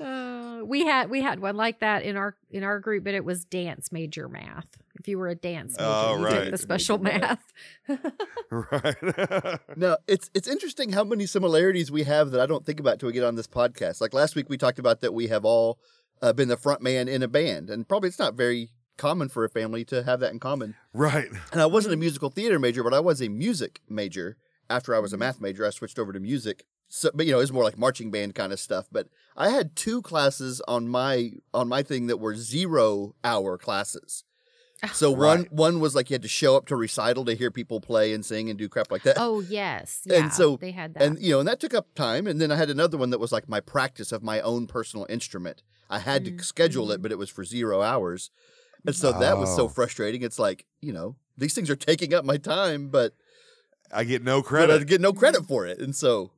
[0.00, 3.24] Uh, we had we had one like that in our in our group, but it
[3.24, 4.66] was dance major math.
[4.98, 6.42] If you were a dance major, Oh, you right.
[6.42, 7.52] took the special Major math.
[8.50, 9.60] Right.
[9.76, 13.06] Now it's it's interesting how many similarities we have that I don't think about till
[13.06, 14.00] we get on this podcast.
[14.00, 15.78] Like last week, we talked about that we have all
[16.22, 19.44] uh, been the front man in a band, and probably it's not very common for
[19.44, 20.74] a family to have that in common.
[20.92, 21.28] right.
[21.52, 24.36] And I wasn't a musical theater major, but I was a music major.
[24.70, 26.64] After I was a math major, I switched over to music.
[26.88, 28.86] So, but you know, it's more like marching band kind of stuff.
[28.90, 34.23] But I had two classes on my on my thing that were zero hour classes.
[34.94, 35.52] So one Right.
[35.52, 38.24] one was like you had to show up to recital to hear people play and
[38.24, 39.16] sing and do crap like that.
[39.18, 41.02] oh yes, yeah, And so- they had that.
[41.02, 42.26] And you know, and that took up time.
[42.26, 45.06] And then I had another one that was like my practice of my own personal
[45.08, 45.62] instrument.
[45.90, 47.02] I had Mm, to schedule it, mhm.
[47.02, 48.30] but it was for zero hours.
[48.86, 49.68] And so that was so Oh.
[49.68, 50.22] frustrating.
[50.22, 53.14] It's like, you know, these things are taking up my time, but
[53.92, 55.78] I get no but I get no credit for it.
[55.78, 56.32] And so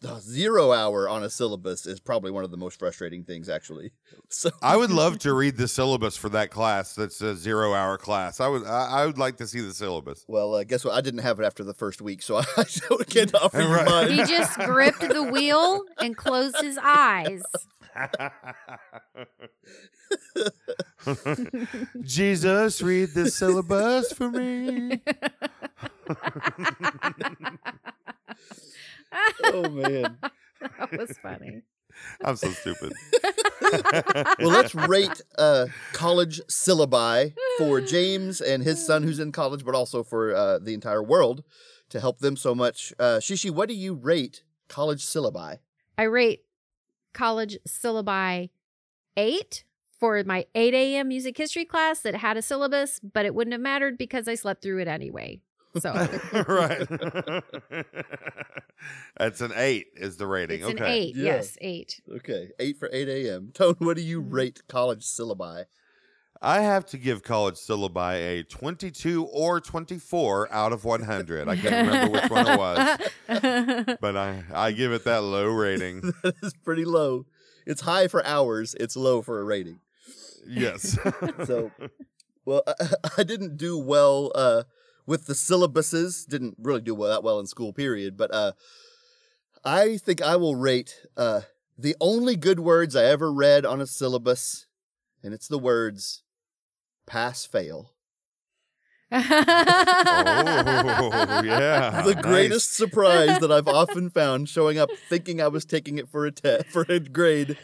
[0.00, 3.92] the zero hour on a syllabus is probably one of the most frustrating things, actually.
[4.30, 6.94] So I would love to read the syllabus for that class.
[6.94, 8.40] That's a zero hour class.
[8.40, 8.66] I would.
[8.66, 10.26] I, I would like to see the syllabus.
[10.28, 10.92] well, uh, guess what?
[10.94, 12.44] I didn't have it after the first week, so I
[13.08, 13.86] can't offer you Right.
[13.88, 14.10] mine.
[14.10, 17.42] He just gripped the wheel and closed his eyes.
[22.02, 25.00] Jesus, read the syllabus for me.
[29.44, 30.18] Oh man.
[30.60, 31.62] that was funny.
[32.24, 32.92] I'm so stupid.
[34.38, 39.74] Well, let's rate uh, college syllabi for James and his son who's in college, but
[39.74, 41.44] also for uh, the entire world
[41.90, 42.94] to help them so much.
[42.98, 45.58] Uh, Shishi, what do you rate college syllabi?
[45.98, 46.44] I rate
[47.12, 48.48] college syllabi
[49.18, 49.64] eight
[49.98, 51.08] for my 8 a.m.
[51.08, 54.62] music history class that had a syllabus, but it wouldn't have mattered because I slept
[54.62, 55.40] through it anyway.
[55.80, 55.92] So
[56.48, 56.86] right.
[59.18, 59.88] That's an eight.
[59.96, 60.60] Is the rating?
[60.60, 60.84] it's okay.
[60.84, 61.16] an eight.
[61.16, 61.24] Yeah.
[61.24, 62.00] Yes, eight.
[62.16, 63.50] Okay, eight for 8 a.m.
[63.52, 65.64] Tone, what do you rate college syllabi?
[66.40, 71.48] I have to give college syllabi a 22 or 24 out of 100.
[71.48, 76.00] I can't remember which one it was, but I, I give it that low rating.
[76.22, 77.26] that is pretty low.
[77.66, 79.80] It's high for hours, it's low for a rating.
[80.46, 80.96] Yes.
[81.44, 81.72] So,
[82.44, 82.72] well, I,
[83.18, 84.62] I didn't do well uh,
[85.08, 86.28] with the syllabuses.
[86.28, 88.16] Didn't really do well, that well in school, period.
[88.16, 88.52] But uh,
[89.64, 91.40] I think I will rate uh,
[91.76, 94.66] the only good words I ever read on a syllabus,
[95.22, 96.22] and it's the words
[97.06, 97.94] pass fail.
[99.10, 99.18] oh,
[101.42, 102.02] yeah.
[102.02, 102.22] the nice.
[102.22, 106.30] greatest surprise that I've often found showing up thinking I was taking it for a
[106.30, 107.56] te- for a grade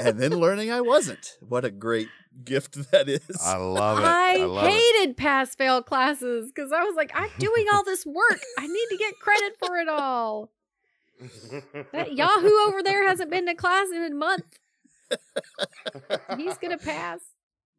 [0.00, 1.36] and then learning I wasn't.
[1.46, 2.08] What a great
[2.44, 3.20] gift that is.
[3.42, 4.04] I love it.
[4.04, 4.70] I, I, love it.
[4.72, 8.40] hated pass fail classes because I was like, I'm doing all this work.
[8.58, 10.50] I need to get credit for it all.
[11.92, 14.58] That Yahoo over there hasn't been to class in a month.
[16.36, 17.20] He's gonna pass.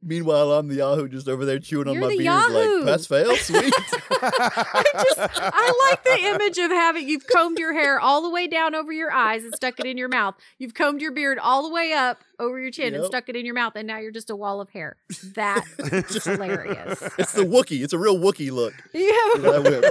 [0.03, 2.77] Meanwhile, I'm the Yahoo just over there chewing on You're my the beard Yahoo.
[2.79, 3.73] like pass fail, sweet.
[4.11, 8.45] I just I like the image of having you've combed your hair all the way
[8.47, 10.35] down over your eyes and stuck it in your mouth.
[10.59, 13.43] You've combed your beard all the way up over your chin and stuck it in
[13.43, 14.97] your mouth, and now you're just a wall of hair.
[15.33, 17.01] That is hilarious.
[17.17, 17.83] it's the Wookie.
[17.83, 19.01] It's a real Wookie look Yeah.
[19.41, 19.85] that I went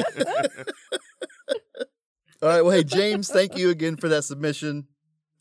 [0.00, 1.84] for.
[2.42, 2.62] All right.
[2.62, 4.86] Well, hey James, thank you again for that submission.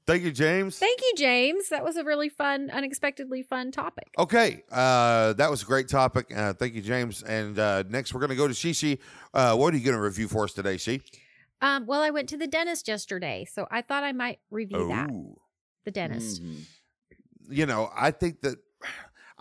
[0.05, 0.77] Thank you, James.
[0.77, 1.69] Thank you, James.
[1.69, 4.09] That was a really fun, unexpectedly fun topic.
[4.19, 6.35] Okay, uh, that was a great topic.
[6.35, 7.23] Uh, thank you, James.
[7.23, 8.99] And uh, next, we're going to go to Shishi.
[9.33, 11.01] Uh, what are you going to review for us today, She?
[11.61, 15.09] Um, well, I went to the dentist yesterday, so I thought I might review that.
[15.85, 16.43] The dentist.
[16.43, 16.65] Mhm.
[17.49, 18.57] you know, I think that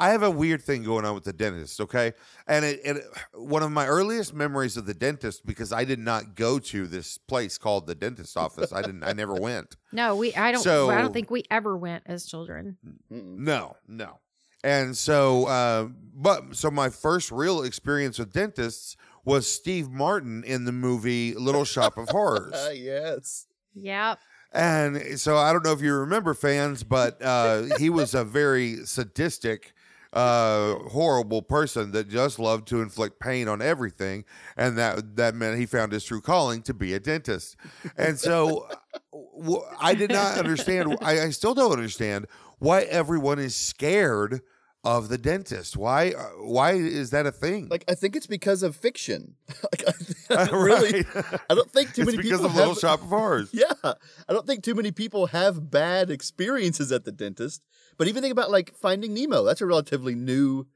[0.03, 1.81] I have a weird thing going on with the dentist.
[1.81, 2.13] Okay,
[2.47, 6.35] and it, it one of my earliest memories of the dentist because I did not
[6.35, 8.73] go to this place called the dentist office.
[8.73, 9.05] I didn't.
[9.05, 9.77] I never went.
[9.95, 10.35] No, we.
[10.35, 10.67] I don't.
[10.67, 12.79] I don't think we ever went as children.
[13.11, 14.21] No, no.
[14.65, 20.65] And so, uh, but so my first real experience with dentists was Steve Martin in
[20.65, 22.55] the movie Little Shop of Horrors.
[22.75, 23.47] Yes.
[23.75, 24.19] Yep.
[24.53, 28.85] And so I don't know if you remember fans, but uh, he was a very
[28.85, 29.73] sadistic,
[30.13, 34.25] uh, horrible person that just loved to inflict pain on everything,
[34.57, 37.57] and that that meant he found his true calling to be a dentist.
[37.97, 38.69] And so
[39.13, 40.97] w- I did not understand.
[41.01, 42.27] I, I still don't understand
[42.59, 44.43] why everyone is scared
[44.85, 45.77] of the dentist.
[45.77, 46.11] Why?
[46.11, 47.69] uh, Why is that a thing?
[47.69, 49.37] Like I think it's because of fiction.
[49.73, 49.85] like
[50.29, 51.05] I, I really.
[51.49, 53.51] I don't think too many because people of Little have, Shop of Horrors.
[53.53, 57.63] Yeah, I don't think too many people have bad experiences at the dentist.
[57.99, 59.45] But even think about like Finding Nemo.
[59.45, 60.67] That's a relatively new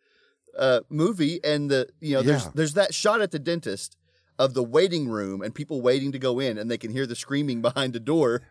[0.58, 2.50] uh, movie, and the you know there's Yeah.
[2.54, 3.96] there's that shot at the dentist
[4.38, 7.16] of the waiting room and people waiting to go in, and they can hear the
[7.16, 8.42] screaming behind the door.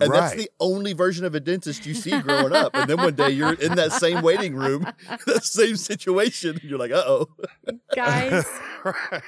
[0.00, 2.74] And that's the only version of a dentist you see growing up.
[2.74, 4.86] And then one day you're in that same waiting room,
[5.26, 6.50] that same situation.
[6.52, 7.28] And you're like, uh oh.
[7.94, 8.46] Guys,
[8.84, 9.22] Right.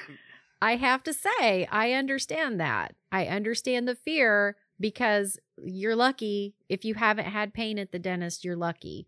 [0.61, 2.95] I have to say, I understand that.
[3.11, 8.43] I understand the fear because you're lucky if you haven't had pain at the dentist,
[8.43, 9.07] you're lucky.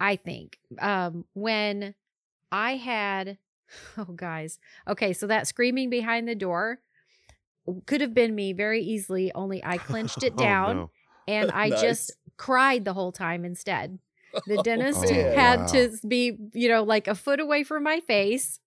[0.00, 0.58] I think.
[0.80, 1.94] Um when
[2.52, 3.38] I had
[3.98, 4.58] oh guys.
[4.88, 6.80] Okay, so that screaming behind the door
[7.86, 10.90] could have been me very easily, only I clenched it Oh, down no.
[11.26, 11.80] and I Nice.
[11.80, 13.98] just cried the whole time instead.
[14.46, 15.66] The dentist Oh, had wow.
[15.66, 18.60] to be, you know, like a foot away from my face,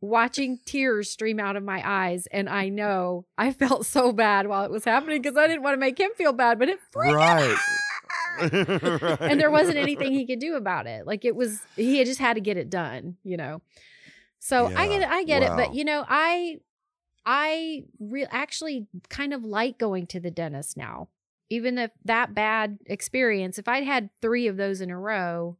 [0.00, 2.26] watching tears stream out of my eyes.
[2.28, 5.74] And I know I felt so bad while it was happening because I didn't want
[5.74, 7.56] to make him feel bad, but it freaked Right.
[8.40, 11.06] and there wasn't anything he could do about it.
[11.06, 13.60] Like it was, he had just had to get it done, you know.
[14.38, 16.58] So I get it, I get it, but you know, I,
[17.26, 21.08] I re- actually kind of like going to the dentist now.
[21.50, 25.56] Even if that bad experience, if I'd had three of those in a row,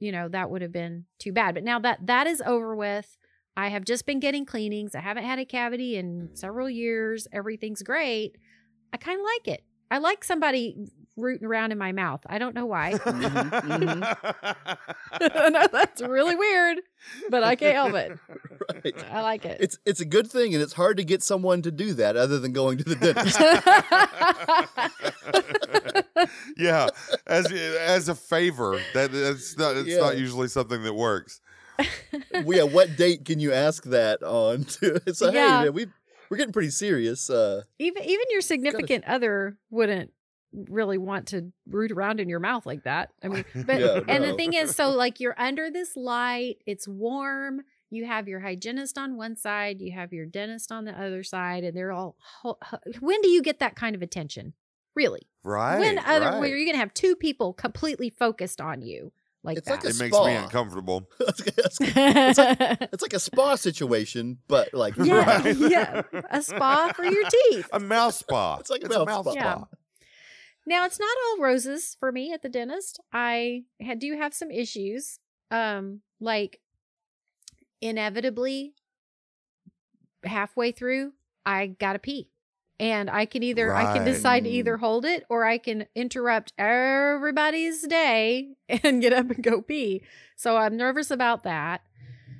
[0.00, 1.54] you know, that would have been too bad.
[1.54, 3.18] But now that that is over with,
[3.56, 4.94] I have just been getting cleanings.
[4.94, 6.38] I haven't had a cavity in mm.
[6.38, 7.28] several years.
[7.32, 8.36] Everything's great.
[8.92, 9.64] I kind of like it.
[9.90, 12.22] I like somebody rooting around in my mouth.
[12.26, 12.92] I don't know why.
[13.12, 14.72] Mm-hmm, mm-hmm.
[15.12, 16.78] I know that's really weird,
[17.30, 18.18] but I can't help it.
[18.72, 19.04] right.
[19.10, 19.58] I like it.
[19.60, 22.38] It's it's a good thing, and it's hard to get someone to do that other
[22.38, 23.38] than going to the dentist.
[26.56, 26.88] yeah,
[27.26, 31.40] as as a favor, that that's not it's not usually something that works.
[32.44, 34.64] well, yeah, what date can you ask that on?
[34.80, 35.58] To, so Yeah.
[35.60, 35.86] hey, man, we
[36.30, 37.28] we're getting pretty serious.
[37.28, 40.12] Uh, even even your significant other wouldn't
[40.52, 43.10] really want to root around in your mouth like that.
[43.22, 46.86] I mean, but Yeah, and the thing is, so like you're under this light, it's
[46.88, 47.62] warm.
[47.90, 51.62] You have your hygienist on one side, you have your dentist on the other side,
[51.64, 52.16] and they're all.
[52.42, 54.54] ho- ho- When do you get that kind of attention?
[54.94, 55.28] Really?
[55.44, 55.78] Right.
[55.80, 56.40] when other right.
[56.40, 59.12] where you're gonna have two people completely focused on you
[59.44, 59.92] like It's like that?
[59.92, 61.08] a it makes me uncomfortable.
[61.20, 61.40] it's,
[61.80, 62.38] it's-
[62.92, 65.56] it's like a spa situation, but like Yeah, Right.
[65.58, 66.02] yeah.
[66.30, 67.68] A spa for your teeth.
[67.72, 68.58] A mouth spa.
[68.60, 69.34] It's like a mouth spa.
[69.34, 69.64] Yeah.
[70.64, 73.00] Now it's not all roses for me at the dentist.
[73.12, 75.18] I had, do have some issues.
[75.50, 76.60] Um, like
[77.80, 78.74] inevitably
[80.24, 81.12] halfway through,
[81.44, 82.28] I gotta pee.
[82.82, 86.52] And I can either I can decide to either hold it or I can interrupt
[86.58, 90.02] everybody's day and get up and go pee.
[90.36, 91.82] So I'm nervous about that.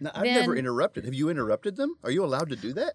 [0.00, 1.04] Now, I've never interrupted.
[1.04, 1.96] Have you interrupted them?
[2.02, 2.94] Are you allowed to do that?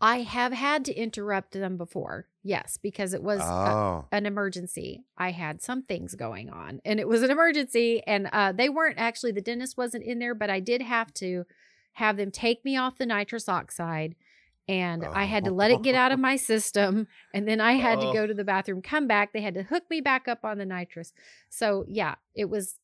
[0.00, 2.28] I have had to interrupt them before.
[2.42, 4.08] Yes, because it was a- Oh.
[4.12, 5.04] an emergency.
[5.18, 8.98] I had some things going on and it was an emergency and uh they weren't
[8.98, 11.44] actually the dentist wasn't in there, but I did have to
[11.94, 14.14] have them take me off the nitrous oxide
[14.68, 18.00] and I had to let it get out of my system and then I had
[18.00, 18.12] to Oh.
[18.12, 20.66] go to the bathroom, come back, they had to hook me back up on the
[20.66, 21.12] nitrous.
[21.50, 22.78] So, yeah, it was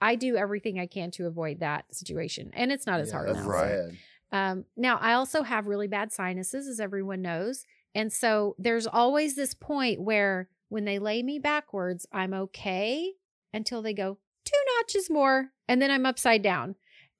[0.00, 2.50] I do everything I can to avoid that situation.
[2.54, 3.50] And it's not as Yeah, hard that's now.
[3.50, 3.78] Right.
[3.78, 3.98] sad.
[4.32, 7.64] Um, now, I also have really bad sinuses, as everyone knows.
[7.94, 13.14] And so there's always this point where when they lay me backwards, I'm okay
[13.54, 16.74] until they go two notches more, and then I'm upside down.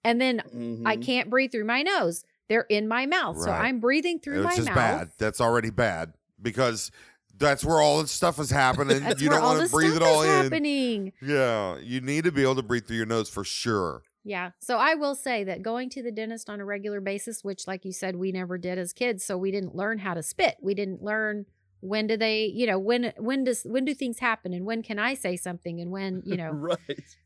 [0.05, 0.43] And then
[0.85, 1.03] I Mhm.
[1.05, 2.25] can't breathe through my nose.
[2.49, 3.39] They're in my mouth.
[3.41, 4.75] So I'm breathing through my Which is mouth.
[4.77, 5.11] bad.
[5.19, 6.91] That's already bad because
[7.39, 9.01] that's where all this stuff is happening.
[9.03, 10.43] That's you where don't want to breathe stuff it all is in.
[10.45, 11.13] happening.
[11.21, 14.03] Yeah, you need to be able to breathe through your nose for sure.
[14.25, 14.51] Yeah.
[14.59, 17.85] So I will say that going to the dentist on a regular basis, which, like
[17.85, 20.57] you said, we never did as kids, so we didn't learn how to spit.
[20.63, 21.47] We didn't learn
[21.81, 24.99] when do they, you know, when when does when do things happen, and when can
[24.99, 26.51] I say something, and when you know.
[26.51, 26.79] right.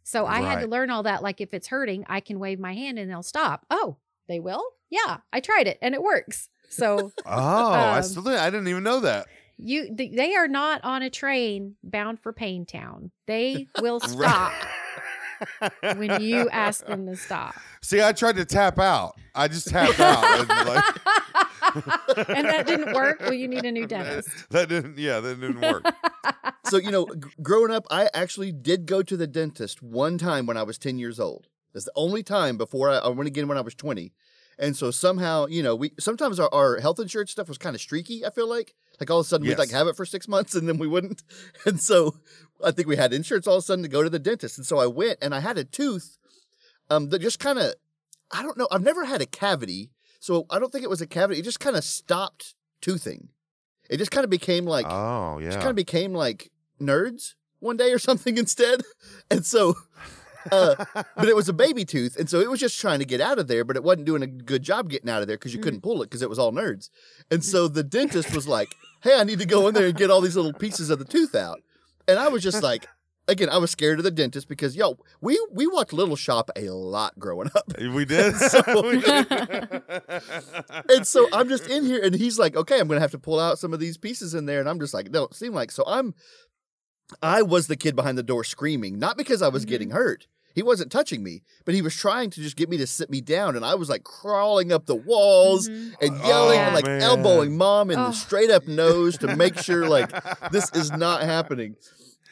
[0.02, 1.22] So I had to learn all that.
[1.22, 3.64] Like if it's hurting, I can wave my hand and they'll stop.
[3.70, 3.96] Oh,
[4.28, 4.64] they will?
[4.90, 6.48] Yeah, I tried it and it works.
[6.68, 9.26] So Oh, I Um, still didn't, I didn't even know that.
[9.58, 13.10] you th- they are not on a train bound for Pain Town.
[13.26, 14.52] They will stop
[15.96, 17.54] when you ask them to stop.
[17.82, 19.14] See, I tried to tap out.
[19.34, 20.24] I just tapped out.
[20.40, 23.20] and, like- and that didn't work.
[23.20, 24.28] Well, you need a new dentist.
[24.50, 24.98] That didn't.
[24.98, 25.84] Yeah, that didn't work.
[26.66, 30.46] So you know, g- growing up, I actually did go to the dentist one time
[30.46, 31.46] when I was ten years old.
[31.72, 34.12] That's the only time before I, I went again when I was twenty.
[34.60, 37.80] And so somehow, you know, we sometimes our, our health insurance stuff was kind of
[37.80, 38.26] streaky.
[38.26, 40.54] I feel like, like all of a sudden we'd like have it for six months
[40.54, 41.22] and then we wouldn't.
[41.64, 42.16] And so
[42.62, 44.58] I think we had insurance all of a sudden to go to the dentist.
[44.58, 46.18] And so I went and I had a tooth,
[46.90, 47.74] um, that just kind of,
[48.30, 48.68] I don't know.
[48.70, 51.40] I've never had a cavity, so I don't think it was a cavity.
[51.40, 53.30] It just kind of stopped toothing.
[53.88, 55.46] It just kind of became like oh yeah.
[55.46, 58.82] It just kind of became like nerds one day or something instead.
[59.30, 59.74] And so,
[60.52, 60.84] uh,
[61.16, 62.16] but it was a baby tooth.
[62.18, 64.22] And so it was just trying to get out of there, but it wasn't doing
[64.22, 65.64] a good job getting out of there because you Mm.
[65.64, 66.90] couldn't pull it because it was all nerds.
[67.30, 70.10] And so the dentist was like, hey, I need to go in there and get
[70.10, 71.60] all these little pieces of the tooth out.
[72.08, 72.86] And I was just like,
[73.28, 76.70] again, I was scared of the dentist because, yo, we, we watched Little Shop a
[76.70, 77.72] lot growing up.
[77.78, 78.34] we did.
[78.50, 79.82] So- We did.
[80.88, 83.38] and so I'm just in here, and he's like, "Okay, I'm gonna have to pull
[83.38, 85.84] out some of these pieces in there," and I'm just like, "Don't seem like." So
[85.86, 86.14] I'm,
[87.22, 89.68] I was the kid behind the door screaming, not because I was Mhm.
[89.68, 90.26] getting hurt.
[90.54, 93.20] He wasn't touching me, but he was trying to just get me to sit me
[93.20, 95.94] down, and I was like crawling up the walls Mhm.
[96.00, 97.02] and yelling Oh, and like man.
[97.02, 98.06] elbowing mom in Oh.
[98.08, 100.10] the straight up nose to make sure like
[100.52, 101.76] this is not happening.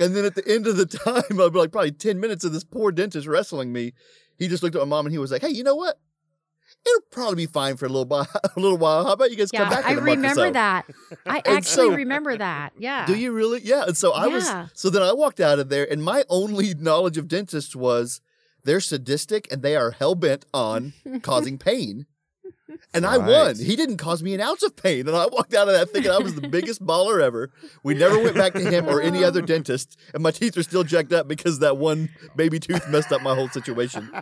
[0.01, 2.53] And then at the end of the time, I'd be like probably 10 minutes of
[2.53, 3.95] this poor dentist wrestling me.
[4.37, 5.99] He just looked at my mom and he was like, Hey, you know what?
[6.88, 8.29] It'll probably be fine for a little while.
[8.57, 9.05] A little while.
[9.05, 9.85] How about you guys come Yeah, back?
[9.87, 10.51] I in a month or remember so?
[10.53, 10.87] that.
[11.27, 12.72] I actually so- remember that.
[12.79, 13.07] Yeah.
[13.07, 13.61] Do you really?
[13.62, 13.85] Yeah.
[13.87, 14.44] And so I was.
[14.46, 14.68] Yeah.
[14.74, 18.20] So then I walked out of there, and my only knowledge of dentists was
[18.64, 22.07] they're sadistic and they are hell bent on causing pain.
[22.95, 23.57] And I won.
[23.57, 25.07] He didn't cause me an ounce of pain.
[25.07, 27.51] And I walked out of that thinking I was the biggest baller ever.
[27.83, 29.99] We never went back to him or any other dentist.
[30.14, 33.35] And my teeth are still jacked up because that one baby tooth messed up my
[33.35, 34.11] whole situation.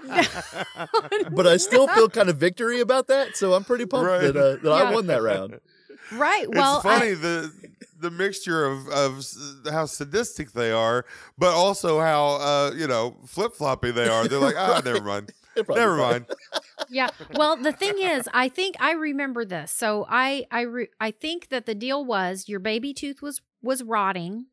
[1.30, 3.36] But I still feel kind of victory about that.
[3.36, 4.20] So I'm pretty pumped Right.
[4.32, 5.60] that, uh, that I won that round.
[6.12, 6.48] Right.
[6.48, 7.52] Well, it's I- funny the
[7.98, 9.24] the mixture of of
[9.70, 11.04] how sadistic they are,
[11.38, 14.28] but also how uh, you know flip floppy they are.
[14.28, 15.32] They're like, ah, never mind,
[15.68, 16.26] never mind.
[16.88, 17.08] Yeah.
[17.34, 19.70] Well, the thing is, I think I remember this.
[19.72, 23.82] So I I re- I think that the deal was your baby tooth was was
[23.82, 24.46] rotting.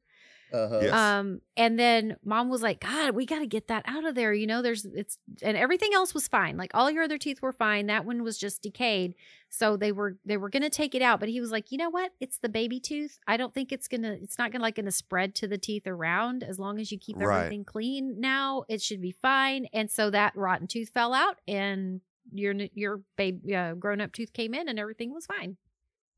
[0.52, 0.82] Uh-huh.
[0.84, 0.94] Yes.
[0.94, 4.32] Um, and then mom was like, God, we got to get that out of there.
[4.36, 6.58] You know, there's it's and everything else was fine.
[6.58, 7.88] Like all your other teeth were fine.
[7.88, 9.16] That one was just decayed.
[9.50, 11.20] So they were they were gonna take it out.
[11.20, 12.12] But he was like, you know what?
[12.20, 13.18] It's the baby tooth.
[13.26, 16.44] I don't think it's gonna it's not gonna like gonna spread to the teeth around
[16.44, 17.38] as long as you keep Right.
[17.46, 18.64] everything clean now.
[18.70, 19.66] It should be fine.
[19.74, 24.34] And so that rotten tooth fell out and your your baby uh, grown up tooth
[24.34, 25.58] came in and everything was fine.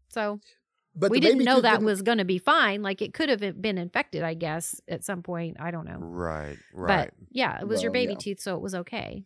[0.09, 0.39] So
[0.95, 2.81] But we didn't know that didn't- was going to be fine.
[2.81, 5.57] Like it could have been infected, I guess, at some point.
[5.59, 5.97] I don't know.
[5.99, 7.09] Right, right.
[7.09, 8.19] But yeah, it was your baby yeah.
[8.19, 9.23] tooth, so it was okay.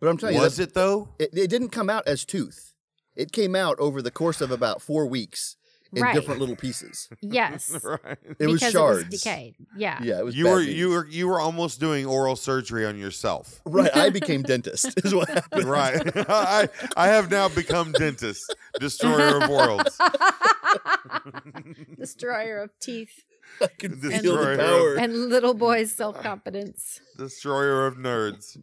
[0.00, 1.08] But I'm telling you, Was it though?
[1.18, 2.74] it, it didn't come out as tooth.
[3.16, 5.56] It came out over the course of about four weeks
[5.94, 6.14] in Right.
[6.14, 7.08] different little pieces.
[7.20, 7.70] Yes.
[7.82, 8.18] right.
[8.38, 9.00] It was because shards.
[9.02, 9.54] it was decayed.
[9.76, 9.98] Yeah.
[10.02, 10.36] Yeah, it was.
[10.36, 10.74] You were news.
[10.74, 13.60] you were you were almost doing oral surgery on yourself.
[13.66, 13.94] right.
[13.96, 14.92] I became dentist.
[15.04, 15.64] Is what happened.
[15.64, 16.00] Right.
[16.28, 19.98] I I have now become dentist, destroyer of worlds.
[21.98, 23.24] Destroyer of teeth
[23.60, 27.00] I can feel Destroyer the of- and little boys' self confidence.
[27.16, 28.58] Destroyer of nerds.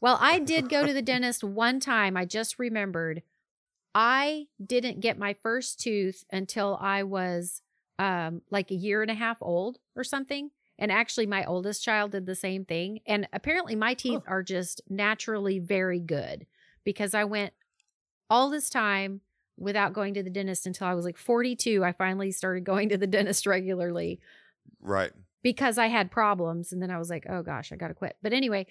[0.00, 2.16] Well, I did go to the dentist one time.
[2.16, 3.22] I just remembered.
[3.98, 7.62] I didn't get my first tooth until I was
[7.98, 10.50] um, like a year and a half old or something.
[10.78, 13.00] And actually, my oldest child did the same thing.
[13.06, 16.46] And apparently, my teeth are just naturally very good
[16.84, 17.54] because I went
[18.28, 19.22] all this time
[19.56, 21.82] without going to the dentist until I was like 42.
[21.82, 24.20] I finally started going to the dentist regularly
[24.82, 25.12] Right.
[25.42, 28.16] because I had problems and then I was like, oh gosh, I got to quit.
[28.22, 28.66] But anyway,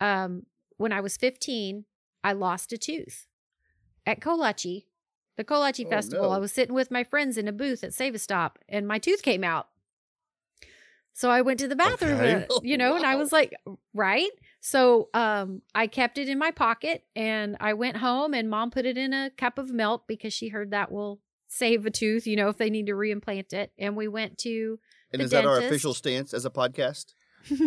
[0.00, 0.46] um
[0.78, 1.84] when I was 15,
[2.24, 3.26] I lost a tooth
[4.06, 4.84] at Kolache,
[5.36, 6.28] the Kolache Oh, festival.
[6.30, 6.34] no.
[6.34, 8.98] I was sitting with my friends in a booth at Save a Stop and my
[8.98, 9.68] tooth came out.
[11.12, 12.46] So I went to the bathroom, Okay.
[12.48, 13.54] uh, you know, and I was like,
[13.94, 14.30] right?
[14.60, 18.86] So um I kept it in my pocket and I went home and mom put
[18.86, 22.36] it in a cup of milk because she heard that will save a tooth, you
[22.36, 23.72] know, if they need to reimplant it.
[23.78, 24.78] And we went to
[25.12, 27.14] and is that our official stance as a podcast?
[27.50, 27.58] We-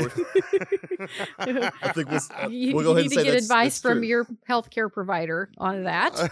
[1.38, 3.80] I think we'll, you, we'll go you ahead need and to say get that's- advice
[3.80, 4.06] that's from true.
[4.08, 6.18] your healthcare provider on that.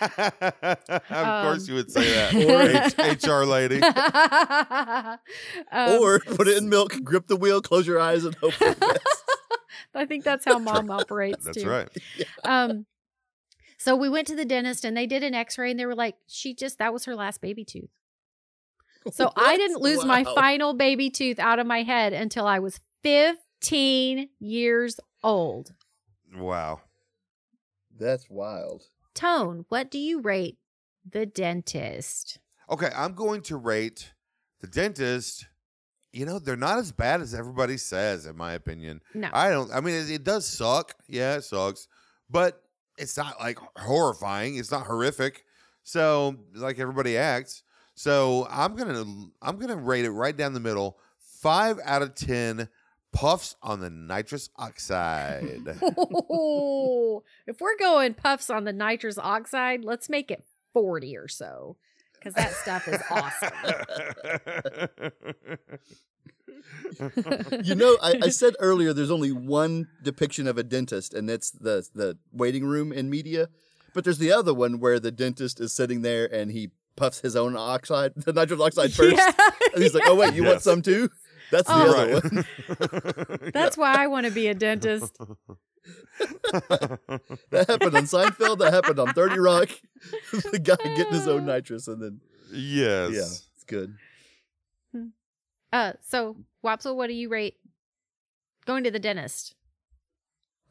[0.00, 2.34] of course Um, you would say that.
[2.98, 3.80] Or- H- HR lady.
[5.72, 8.70] Um, or put it in milk, grip the wheel, close your eyes, and hope for
[8.70, 9.24] the best.
[9.94, 11.68] I think that's how mom operates That's too.
[11.68, 11.88] right.
[12.44, 12.86] Um,
[13.78, 16.16] so we went to the dentist and they did an X-ray and they were like,
[16.26, 17.90] she just that was her last baby tooth.
[19.12, 22.80] So I didn't lose my final baby tooth out of my head until I was
[23.02, 25.72] 15 years old.
[26.36, 26.80] Wow.
[27.96, 28.84] That's wild.
[29.14, 30.58] Tone, what do you rate
[31.08, 32.38] the dentist?
[32.70, 34.12] Okay, I'm going to rate
[34.60, 35.46] the dentist.
[36.12, 39.00] You know, they're not as bad as everybody says, in my opinion.
[39.14, 39.28] No.
[39.32, 39.70] I don't.
[39.72, 40.94] I mean, it, it does suck.
[41.08, 41.88] Yeah, it sucks,
[42.30, 42.62] but
[42.96, 44.56] it's not like horrifying.
[44.56, 45.44] It's not horrific.
[45.82, 47.62] So, like everybody acts.
[47.94, 49.04] So, I'm gonna
[49.40, 50.98] I'm gonna rate it right down the middle.
[51.18, 52.68] Five out of ten
[53.14, 55.62] puffs on the nitrous oxide.
[57.46, 61.76] if we're going puffs on the nitrous oxide, let's make it 40 or so
[62.14, 63.52] because that stuff is awesome.
[67.64, 71.50] You know, I, I said earlier there's only one depiction of a dentist, and that's
[71.50, 73.48] the the waiting room in media.
[73.92, 77.36] But there's the other one where the dentist is sitting there and he puffs his
[77.36, 79.32] own oxide, the nitrous oxide first, Yeah,
[79.74, 81.10] and he's like, "Oh wait, you want some too?"
[81.50, 81.92] That's the Oh.
[81.92, 82.44] other one.
[83.42, 83.52] right.
[83.52, 85.16] That's why I want to be a dentist.
[86.18, 88.58] That happened on Seinfeld.
[88.58, 89.68] That happened on Thirty Rock.
[90.32, 92.20] the guy getting his own nitrous, and then
[92.52, 93.10] yes.
[93.12, 93.20] yeah,
[93.56, 93.94] it's good.
[95.72, 97.56] Uh, so Wapsel, what do you rate
[98.64, 99.54] going to the dentist?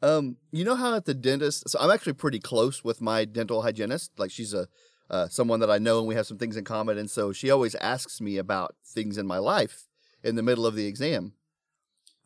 [0.02, 3.62] Um, you know how at the dentist, so I'm actually pretty close with my dental
[3.62, 4.12] hygienist.
[4.18, 4.66] Like she's a
[5.10, 6.98] uh, someone that I know, and we have some things in common.
[6.98, 9.88] And so she always asks me about things in my life
[10.22, 11.34] in the middle of the exam.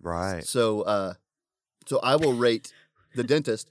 [0.00, 0.44] Right.
[0.44, 1.14] So, uh,
[1.86, 2.72] so I will rate
[3.14, 3.70] the dentist.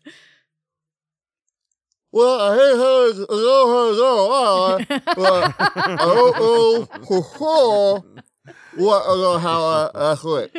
[2.11, 3.25] Well, I hate her.
[3.29, 4.85] Oh, oh,
[5.17, 8.03] oh, oh, oh,
[8.75, 9.03] what?
[9.05, 10.51] uh, How I quit?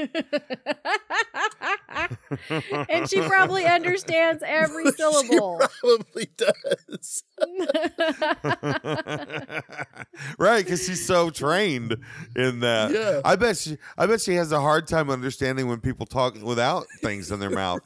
[2.89, 5.61] and she probably understands every syllable.
[5.61, 7.25] She probably does.
[10.39, 11.97] right, because she's so trained
[12.37, 12.93] in that.
[12.93, 13.21] Yeah.
[13.25, 13.79] I bet she.
[13.97, 17.51] I bet she has a hard time understanding when people talk without things in their
[17.65, 17.81] mouth.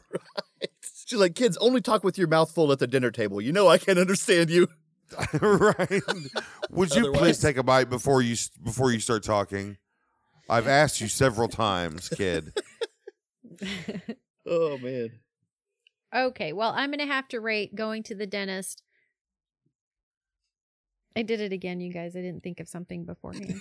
[1.07, 3.41] She's like, kids, only talk with your mouth full at the dinner table.
[3.41, 4.69] You know I can't understand you.
[5.43, 6.03] right?
[6.71, 9.77] Would you Otherwise- please take a bite before you before you start talking?
[10.49, 12.53] I've asked you several times, kid.
[14.45, 15.11] Oh man.
[16.13, 18.83] okay, well, I'm going to have to rate going to the dentist.
[21.17, 22.17] I did it again, you guys.
[22.17, 23.61] I didn't think of something beforehand.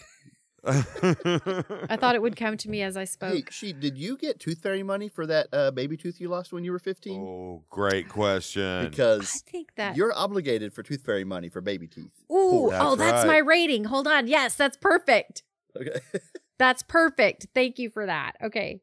[0.66, 3.34] I thought it would come to me as I spoke.
[3.34, 6.52] Hey, she did you get tooth fairy money for that uh, baby tooth you lost
[6.52, 7.22] when you were 15?
[7.22, 8.90] Oh, great question.
[8.90, 9.96] Because I Because think that.
[9.96, 12.24] you're obligated for tooth fairy money for baby teeth.
[12.32, 13.28] Ooh, That's oh, that's right.
[13.28, 13.84] my rating.
[13.86, 14.28] Hold on.
[14.28, 15.44] Yes, that's perfect.
[15.80, 16.00] Okay.
[16.62, 17.48] That's perfect.
[17.56, 18.34] Thank you for that.
[18.44, 18.82] Okay.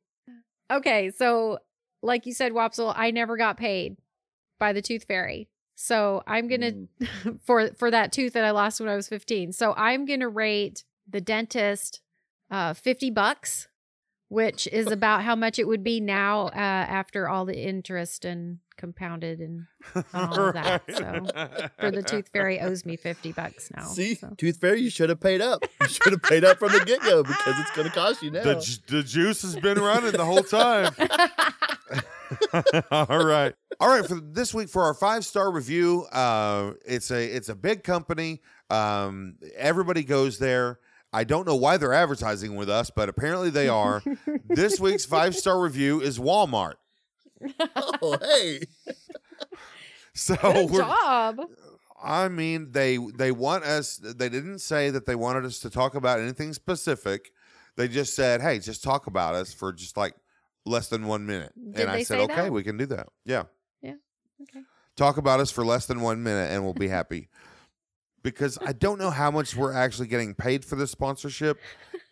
[0.69, 1.13] Okay.
[1.17, 1.61] So,
[2.03, 3.97] like you said, Wopsle, I never got paid
[4.59, 5.49] by the tooth fairy.
[5.77, 7.41] So I'm gonna Mm.
[7.47, 9.53] for for that tooth that I lost when I was 15.
[9.53, 12.01] So I'm gonna rate the dentist
[12.51, 13.69] uh 50 bucks,
[14.29, 18.59] which is about how much it would be now uh after all the interest and
[18.79, 19.67] compounded and
[20.15, 23.85] all of that, so, for the tooth fairy owes me 50 bucks now.
[23.85, 24.33] See, so.
[24.39, 25.65] tooth fairy, you should have paid up.
[25.83, 28.31] You should have paid up from the get go because it's going to cost you
[28.31, 28.45] now.
[28.45, 30.95] the, ju- the juice has been running the whole time.
[32.91, 33.55] All right.
[33.81, 34.07] All right.
[34.07, 38.41] For this week, for our five star review, uh, it's a it's a big company.
[38.71, 40.79] Um, everybody goes there.
[41.13, 44.03] I don't know why they're advertising with us, but apparently they are.
[44.49, 46.75] this week's five star review is Walmart.
[47.77, 48.61] Oh, hey.
[50.15, 51.41] So Good job.
[52.03, 53.99] I mean, they they want us.
[53.99, 57.31] They didn't say that they wanted us to talk about anything specific.
[57.77, 60.15] They just said, "Hey, just talk about us for just like
[60.65, 62.53] less than one minute." Did and I said, "Okay, that?
[62.53, 63.45] we can do that." Yeah.
[63.81, 63.95] Yeah,
[64.43, 64.63] Okay.
[64.97, 67.29] talk about us for less than one minute, and we'll be happy.
[68.33, 71.59] Because I don't know how much we're actually getting paid for this sponsorship.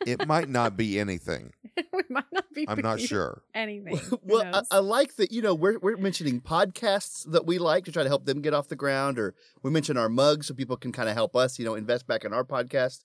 [0.06, 1.52] It might not be anything.
[1.92, 2.68] we might not be.
[2.68, 3.42] I'm not sure.
[3.54, 3.96] anything.
[3.96, 4.76] Who well, I.
[4.76, 5.32] I like that.
[5.32, 8.54] You know, we're we're mentioning podcasts that we like to try to help them get
[8.54, 11.58] off the ground, or we mention our mugs so people can kind of help us.
[11.58, 13.04] You know, invest back in our podcast,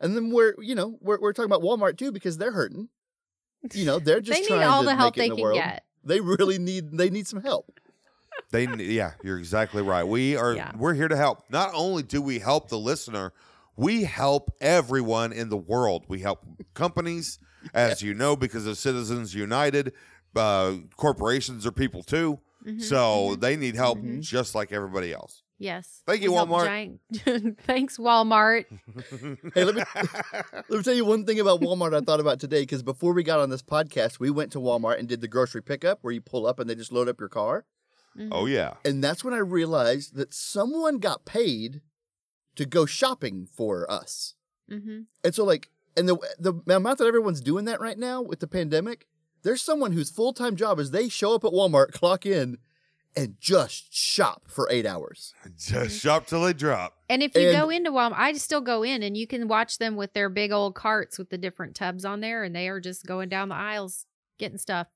[0.00, 2.88] and then we're you know we're we're talking about Walmart too because they're hurting.
[3.72, 5.42] You know, they're just they need trying all to the help they in the can
[5.42, 5.58] world.
[5.58, 5.84] get.
[6.04, 7.80] They really need they need some help.
[8.50, 10.04] They yeah, you're exactly right.
[10.04, 10.72] We are Yeah.
[10.76, 11.42] we're here to help.
[11.50, 13.32] Not only do we help the listener,
[13.76, 16.04] we help everyone in the world.
[16.08, 17.38] We help companies,
[17.74, 19.92] as you know, because of Citizens United.
[20.34, 22.96] Uh, corporations are people too, Mhm, so
[23.36, 23.40] mhm.
[23.40, 24.20] they need help Mhm.
[24.20, 25.42] just like everybody else.
[25.58, 26.02] yes.
[26.06, 26.64] Thank you, We Walmart.
[26.66, 28.66] giant- Thanks, Walmart.
[29.54, 32.60] Hey, let me let me tell you one thing about Walmart I thought about today
[32.62, 35.62] because before we got on this podcast, we went to Walmart and did the grocery
[35.62, 37.64] pickup where you pull up and they just load up your car.
[38.16, 38.28] Mhm.
[38.32, 41.82] oh yeah, And that's when I realized that someone got paid
[42.56, 44.34] to go shopping for us.
[44.70, 45.06] Mhm.
[45.22, 48.46] And so, like, and the the amount that everyone's doing that right now with the
[48.48, 49.06] pandemic,
[49.42, 52.58] there's someone whose full time job is they show up at Walmart, clock in,
[53.14, 55.32] and just shop for eight hours.
[55.58, 56.94] just shop till they drop.
[57.08, 59.78] And if you And- go into Walmart, I still go in and you can watch
[59.78, 62.80] them with their big old carts with the different tubs on there, and they are
[62.80, 64.06] just going down the aisles
[64.38, 64.88] getting stuff.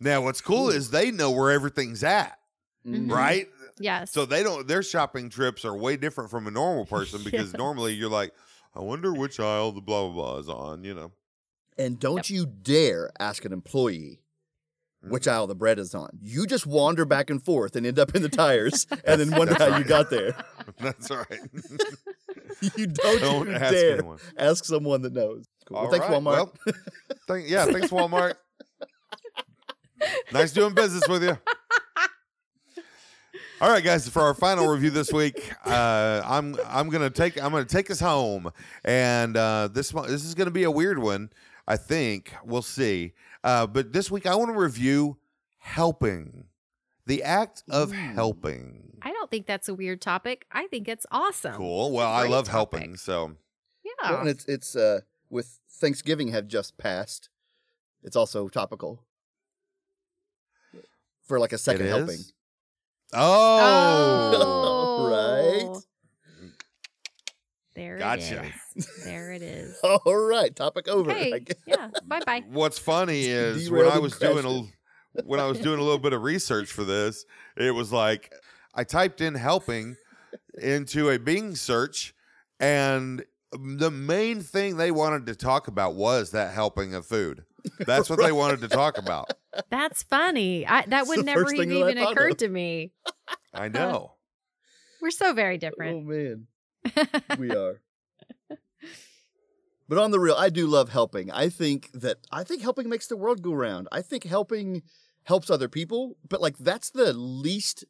[0.00, 0.70] Now, what's cool Ooh.
[0.70, 2.38] is they know where everything's at,
[2.86, 3.10] Mhm.
[3.12, 3.48] right?
[3.78, 4.12] Yes.
[4.12, 4.66] So they don't.
[4.66, 7.58] Their shopping trips are way different from a normal person because Yes.
[7.58, 8.32] normally you're like,
[8.74, 10.84] I wonder which aisle the blah blah blah is on.
[10.84, 11.12] You know,
[11.78, 14.20] And don't you dare ask an employee
[15.02, 16.10] which aisle the bread is on.
[16.20, 19.54] You just wander back and forth and end up in the tires and then wonder
[19.54, 20.36] That's how you got there.
[20.78, 21.26] That's right.
[22.76, 24.18] You don't, Don't you ask dare anyone.
[24.36, 25.46] ask someone that knows.
[25.66, 25.80] Cool.
[25.82, 26.24] Well, thanks, right, Walmart.
[26.24, 26.52] well,
[27.26, 28.34] thank, yeah, thanks Walmart.
[30.32, 31.38] Nice doing business with you.
[33.60, 34.08] All right, guys.
[34.08, 38.00] For our final review this week, uh, I'm I'm gonna take I'm gonna take us
[38.00, 38.50] home,
[38.84, 41.28] and uh, this this is gonna be a weird one.
[41.68, 43.12] I think we'll see.
[43.44, 45.18] Uh, but this week I want to review
[45.58, 46.44] helping,
[47.04, 47.94] the act of Ooh.
[47.94, 48.98] helping.
[49.02, 50.46] I don't think that's a weird topic.
[50.50, 51.54] I think it's awesome.
[51.54, 51.92] Cool.
[51.92, 52.80] Well, I love topic.
[52.80, 52.96] helping.
[52.96, 53.36] So
[53.84, 54.10] Yeah.
[54.10, 57.28] Well, and it's it's uh with Thanksgiving have just passed.
[58.02, 59.04] It's also topical
[61.30, 62.16] for like a second It helping.
[62.16, 62.32] is?
[63.14, 65.70] Oh, Oh.
[65.70, 65.82] Right.
[67.76, 68.42] There Gotcha.
[68.44, 69.04] it is.
[69.04, 69.78] There it is.
[69.84, 71.12] All right, topic over.
[71.12, 71.46] I Okay.
[71.66, 71.88] Yeah.
[72.04, 72.44] Bye bye.
[72.50, 75.98] What's funny is when I and was doing a when I was doing a little
[75.98, 77.24] bit of research for this,
[77.56, 78.32] it was like
[78.74, 79.96] I typed in helping
[80.60, 82.12] into a Bing search,
[82.58, 87.44] and the main thing they wanted to talk about was that helping of food.
[87.80, 89.32] That's what they wanted to talk about.
[89.70, 90.66] That's funny.
[90.66, 92.38] I, that would never have thing that I even thought occurred of.
[92.38, 92.92] to me.
[93.52, 94.12] I know.
[95.00, 95.96] We're so very different.
[95.96, 96.46] Oh man,
[97.38, 97.80] we are.
[99.88, 101.32] But on the real, I do love helping.
[101.32, 103.88] I think that I think helping makes the world go round.
[103.90, 104.82] I think helping
[105.24, 107.84] helps other people, but like that's the least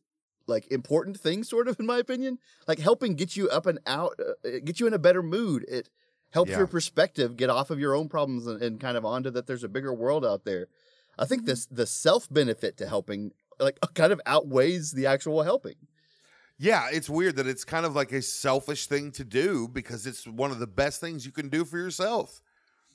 [0.47, 2.39] like important thing sort of in my opinion.
[2.67, 5.65] Like helping get you up and out, uh, uh, get you in a better mood.
[5.69, 5.89] It
[6.31, 6.59] helps Yeah.
[6.59, 9.65] your perspective get off of your own problems and, and kind of onto that there's
[9.65, 10.69] a bigger world out there.
[11.19, 15.77] I think this the self benefit to helping like kind of outweighs the actual helping.
[16.59, 20.27] Yeah, it's weird that it's kind of like a selfish thing to do because it's
[20.27, 22.43] one of the best things you can do for yourself.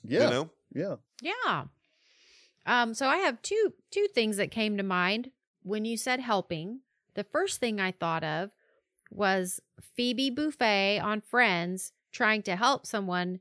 [0.04, 0.24] Yeah.
[0.24, 0.50] You know?
[0.72, 0.96] Yeah.
[1.20, 1.64] Yeah.
[2.64, 5.30] Um, so I have two two things that came to mind
[5.62, 6.80] when you said helping.
[7.14, 8.50] The first thing I thought of
[9.10, 13.40] was Phoebe Buffay on Friends trying to help someone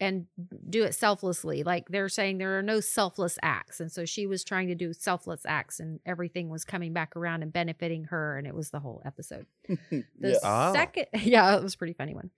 [0.00, 0.26] and
[0.68, 1.62] do it selflessly.
[1.62, 3.80] Like they're saying there are no selfless acts.
[3.80, 7.42] And so she was trying to do selfless acts and everything was coming back around
[7.42, 8.38] and benefiting her.
[8.38, 9.46] And it was the whole episode.
[9.90, 10.04] The
[10.42, 10.72] yeah.
[10.72, 12.30] Second, yeah, it was a pretty funny one.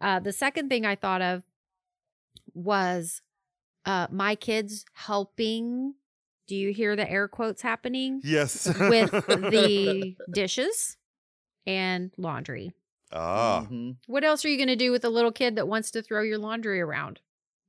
[0.00, 1.42] Uh, the second thing I thought of
[2.54, 3.20] was
[3.84, 5.94] uh, my kids helping.
[6.48, 8.66] Do you hear the air quotes happening Yes.
[8.66, 10.96] with the dishes
[11.66, 12.72] and laundry?
[13.12, 13.66] Ah.
[13.70, 13.96] Mhm.
[14.06, 16.22] What else are you going to do with a little kid that wants to throw
[16.22, 17.20] your laundry around?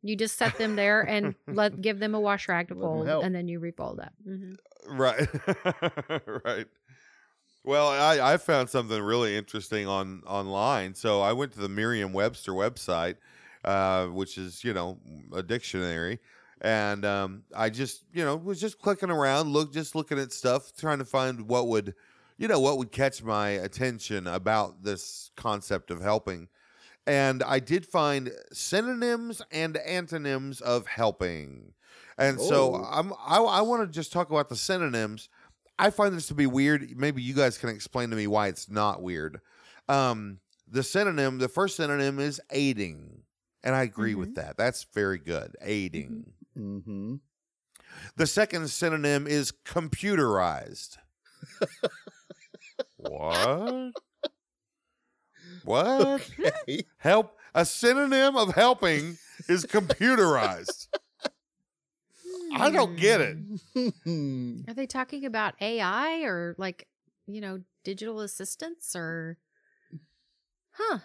[0.01, 3.05] You just set them there and let give them a wash rag to Let 'em
[3.05, 4.09] fold, and then you refold it.
[4.27, 4.57] Mhm.
[4.87, 5.27] Right.
[6.45, 6.67] right.
[7.63, 10.95] Well, I, I found something really interesting on online.
[10.95, 13.15] So I went to the Merriam-Webster website,
[13.63, 14.99] uh, which is you know
[15.33, 16.19] a dictionary,
[16.59, 20.75] and um, I just you know was just clicking around, look just looking at stuff,
[20.75, 21.95] trying to find what would
[22.37, 26.47] you know what would catch my attention about this concept of helping.
[27.05, 31.73] And I did find synonyms and antonyms of helping.
[32.17, 32.87] And so Oh.
[32.89, 35.29] I'm I, I want to just talk about the synonyms.
[35.79, 36.95] I find this to be weird.
[36.97, 39.41] Maybe you guys can explain to me why it's not weird.
[39.89, 43.23] Um, the synonym, the first synonym is aiding,
[43.63, 44.55] and I agree with that.
[44.55, 45.55] That's very good.
[45.61, 46.31] Aiding.
[46.57, 47.15] Mm-hmm.
[48.15, 50.97] The second synonym is computerized.
[53.09, 53.91] what?
[55.65, 56.21] What?
[56.39, 56.83] Okay.
[56.97, 57.37] Help.
[57.55, 60.87] A synonym of helping is computerized.
[62.55, 63.37] I don't get it.
[64.67, 66.87] Are they talking about AI or like,
[67.27, 69.37] you know, digital assistants or
[70.71, 70.99] Huh.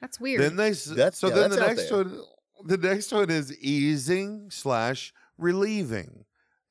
[0.00, 0.40] That's weird.
[0.40, 1.98] Then they That's- so yeah, then the that's out next there.
[2.04, 2.20] one
[2.64, 6.24] the next one is easing slash relieving.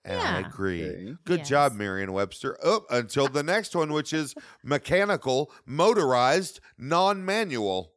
[0.06, 0.84] And I agree.
[0.86, 1.14] Okay.
[1.26, 1.80] Good job, Yes.
[1.80, 2.58] Merriam-Webster.
[2.64, 4.34] Oh, until the next one, which is
[4.64, 7.92] mechanical, motorized, non-manual.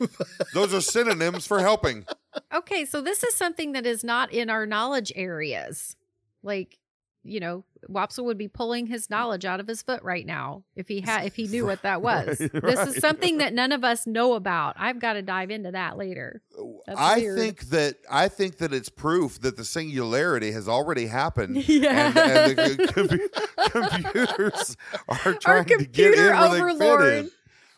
[0.54, 2.04] Those are synonyms for helping.
[2.52, 5.94] okay, so this is something that is not in our knowledge areas.
[6.42, 6.78] Like,
[7.24, 9.10] you know, Wopsle would be pulling his mm.
[9.10, 12.02] knowledge out of his foot right now if he had if he knew what that
[12.02, 12.40] was.
[12.40, 14.74] Right, This is something that none of us know about.
[14.78, 16.42] I've got to dive into that later.
[16.86, 17.38] That's I weird.
[17.38, 21.68] think that I think that it's proof that the singularity has already happened.
[21.68, 22.12] Yeah.
[22.22, 23.70] And, and the compu-
[24.02, 24.76] computers
[25.08, 27.14] are Our trying to get in computer where they fit overlord.
[27.14, 27.30] in.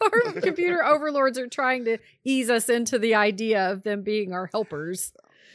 [0.03, 4.47] Our computer overlords are trying to ease us into the idea of them being our
[4.47, 5.13] helpers.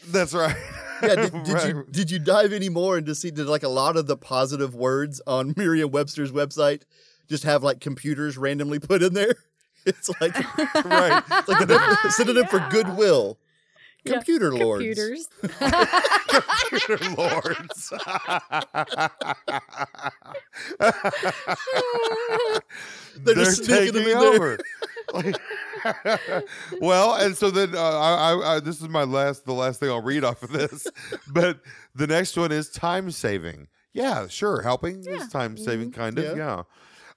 [0.07, 0.55] That's right.
[1.01, 3.95] Yeah, did, did you did you dive any more into see did like a lot
[3.95, 6.81] of the positive words on Merriam-Webster's website
[7.29, 9.35] just have like computers randomly put in there?
[9.85, 10.35] It's like
[10.83, 11.23] Right.
[11.31, 12.69] it's like a def- synonym for Yeah.
[12.69, 13.37] goodwill.
[14.03, 14.83] Yeah, Computer lords.
[14.83, 15.27] Computers.
[16.69, 17.93] Computer lords.
[23.23, 24.59] They're just sneaking them in there.
[26.81, 30.01] well, and so then uh, I, I, this is my last, the last thing I'll
[30.01, 30.87] read off of this.
[31.27, 31.59] but
[31.95, 33.67] the next one is time saving.
[33.93, 35.13] Yeah, sure, helping Yeah.
[35.15, 36.25] is time saving, kind of.
[36.25, 36.35] Yeah.
[36.35, 36.63] Yeah.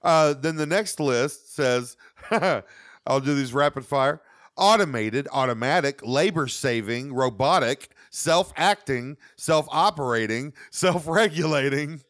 [0.01, 1.95] Uh, then the next list says,
[2.31, 4.21] I'll do these rapid fire.
[4.55, 12.01] Automated, automatic, labor saving, robotic, self acting, self operating, self regulating.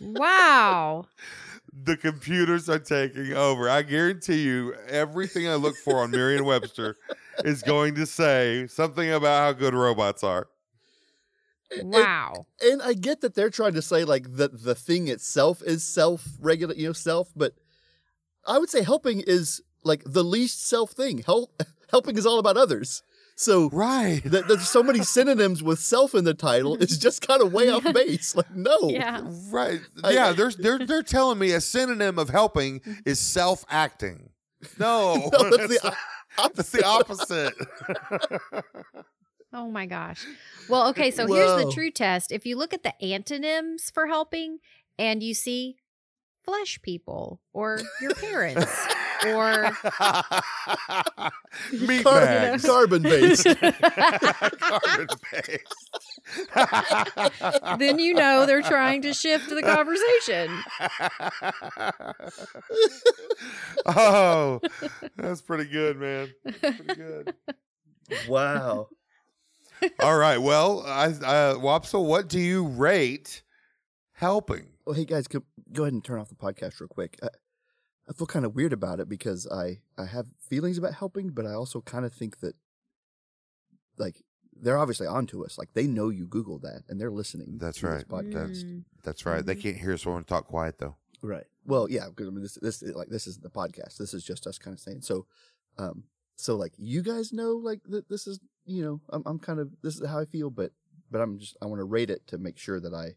[0.00, 1.04] wow.
[1.84, 3.68] The computers are taking over.
[3.68, 6.96] I guarantee you, everything I look for on Merriam Webster
[7.44, 10.48] is going to say something about how good robots are.
[11.70, 12.46] And- Wow.
[12.62, 16.26] And I get that they're trying to say like that the thing itself is self
[16.40, 17.54] regulate, you know, self, but
[18.46, 21.18] I would say helping is like the least self thing.
[21.18, 23.02] Help helping is all about others.
[23.38, 24.20] So Right.
[24.24, 26.74] that there's so many synonyms with self in the title.
[26.82, 28.34] It's just kind of way off base.
[28.34, 29.22] Like no, Yeah.
[29.48, 29.80] Right.
[30.02, 32.94] I- yeah, they're they're they're telling me a synonym of helping mm-hmm.
[33.06, 34.30] is self acting.
[34.78, 35.96] No, No, that's that's, the
[36.36, 37.54] that's the opposite.
[38.50, 38.60] Oh
[39.52, 40.26] Oh my gosh.
[40.68, 42.32] Well, okay, so here's the true test.
[42.32, 44.58] If you look at the antonyms for helping
[44.98, 45.76] and you see
[46.44, 48.66] flesh people or your parents
[49.26, 49.62] or
[51.72, 52.64] meat Car- bags.
[52.64, 53.44] carbon based.
[54.60, 55.74] Carbon based.
[57.78, 60.62] then you know they're trying to shift the conversation.
[63.86, 64.60] oh,
[65.16, 66.32] that's pretty good, man.
[66.60, 67.34] Pretty good.
[68.28, 68.88] wow.
[70.00, 70.38] All right.
[70.38, 73.42] Well, I, uh, Wapsel, what do you rate
[74.12, 74.66] helping?
[74.84, 75.42] Well, hey guys, go,
[75.72, 77.18] go ahead and turn off the podcast real quick.
[77.22, 77.28] I,
[78.08, 81.46] I feel kind of weird about it because I I have feelings about helping, but
[81.46, 82.54] I also kind of think that
[83.98, 84.22] like
[84.60, 85.58] they're obviously onto us.
[85.58, 87.58] Like they know you Google that and they're listening.
[87.58, 88.08] That's to this right.
[88.08, 88.32] podcast.
[88.32, 88.84] That's- Mm.
[89.04, 89.44] That's right.
[89.46, 89.60] They Mhm.
[89.62, 90.96] can't hear us We when we talk quiet, though.
[91.22, 91.46] Right.
[91.64, 93.96] Well, yeah, because I mean, this this like this isn't the podcast.
[93.98, 95.02] This is just us kind of saying.
[95.02, 95.26] So,
[95.76, 96.04] um,
[96.36, 99.72] so like you guys know, like that this is you know, I'm I'm kind of
[99.82, 100.72] this is how I feel, but
[101.10, 103.16] but I'm just I want to rate it to make sure that I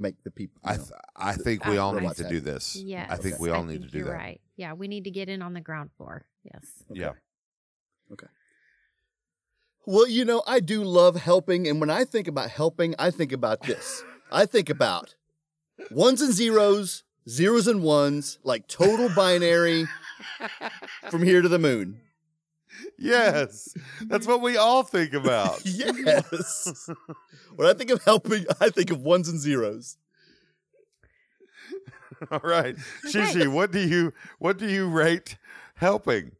[0.00, 0.60] make the people.
[0.64, 2.76] I you know, th- I think we all need to do this.
[2.76, 3.08] Yes.
[3.10, 4.12] I think we all need to do that.
[4.12, 4.40] right.
[4.56, 6.24] Yeah, we need to get in on the ground floor.
[6.44, 6.64] Yes.
[6.90, 7.00] Okay.
[7.00, 7.12] Yeah.
[8.12, 8.26] Okay.
[9.86, 13.32] Well, you know, I do love helping, and when I think about helping, I think
[13.32, 14.02] about this.
[14.30, 15.14] I think about
[15.90, 19.86] ones and zeros, zeros and ones, like total binary
[21.10, 22.00] from here to the moon.
[23.00, 25.62] Yes, that's what we all think about.
[25.64, 26.88] Yes.
[27.56, 29.96] when I think of helping, I think of ones and zeros.
[32.30, 32.76] all right,
[33.06, 35.38] Shishi, what do you what do you rate
[35.74, 36.32] helping?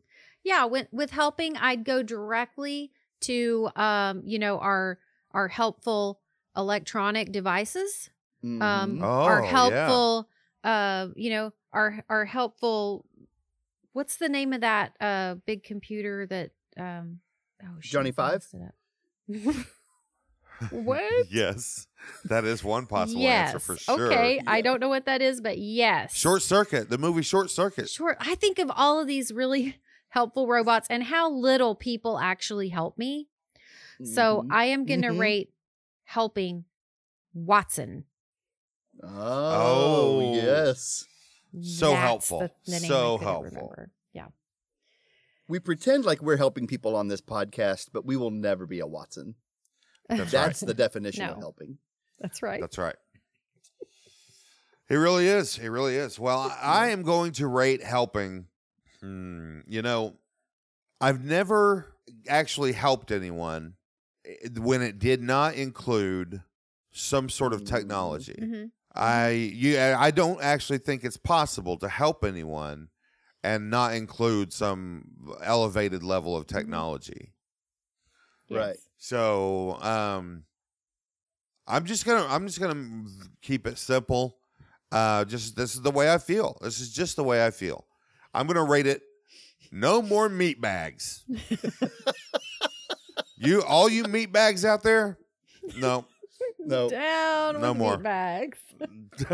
[0.45, 2.93] Yeah, with with helping, I'd go directly
[3.23, 4.99] to um, you know, our
[5.33, 6.21] our helpful
[6.57, 8.11] electronic devices.
[8.45, 8.63] Mhm.
[8.63, 9.49] Um Oh, our yeah.
[9.49, 10.29] helpful
[10.65, 13.07] uh, you know, our our helpful
[13.93, 17.21] what's the name of that uh big computer that um
[17.63, 18.43] oh shoot, Johnny Five?
[18.53, 19.67] messed it up.
[20.71, 21.27] What?
[21.31, 21.87] yes,
[22.27, 23.47] that is one possible yes.
[23.55, 24.09] answer for sure.
[24.13, 26.15] Okay, I don't know what that is, but yes.
[26.15, 27.89] Short Circuit, the movie Short Circuit.
[27.89, 28.19] Short.
[28.21, 29.77] I think of all of these really
[30.11, 33.29] helpful robots and how little people actually help me.
[34.05, 34.49] So Mhm.
[34.53, 35.19] I am going to Mhm.
[35.19, 35.53] rate
[36.05, 36.67] helping
[37.33, 38.05] Watson.
[39.03, 40.35] oh, Oh.
[40.35, 41.07] yes.
[41.63, 42.39] So That's helpful.
[42.41, 43.43] the- the So helpful.
[43.43, 43.91] remember.
[44.13, 44.29] Yeah.
[45.49, 48.87] We pretend like we're helping people on this podcast, but we will never be a
[48.87, 49.35] Watson.
[50.09, 50.67] That's That's right.
[50.69, 51.79] the definition of helping.
[52.21, 52.61] That's right.
[52.61, 52.97] That's right.
[54.89, 55.57] He really is.
[55.57, 56.19] He really is.
[56.19, 58.47] Well, I, I am going to rate helping.
[59.01, 60.17] Hmm, you know,
[61.01, 61.95] I've never
[62.29, 63.75] actually helped anyone
[64.27, 66.43] eh, when it did not include
[66.93, 67.67] some sort of Mm.
[67.69, 68.35] technology.
[68.39, 68.65] hmm
[68.95, 72.89] I you I don't actually think it's possible to help anyone
[73.43, 75.05] and not include some
[75.43, 77.33] elevated level of technology.
[78.51, 78.77] Right.
[78.99, 80.45] So, um
[81.69, 82.73] I'm just going to I'm just going
[83.07, 83.11] to
[83.43, 84.39] keep it simple.
[84.91, 86.59] Uh just this is the way I feel.
[86.61, 87.87] This is just the way I feel.
[88.35, 89.03] I'm going to rate it
[89.73, 91.25] no more meat bags.
[93.37, 95.19] you all you meat bags out there?
[95.77, 96.05] No.
[96.59, 96.91] No.
[96.91, 97.97] Down No with more.
[97.97, 98.59] meat bags.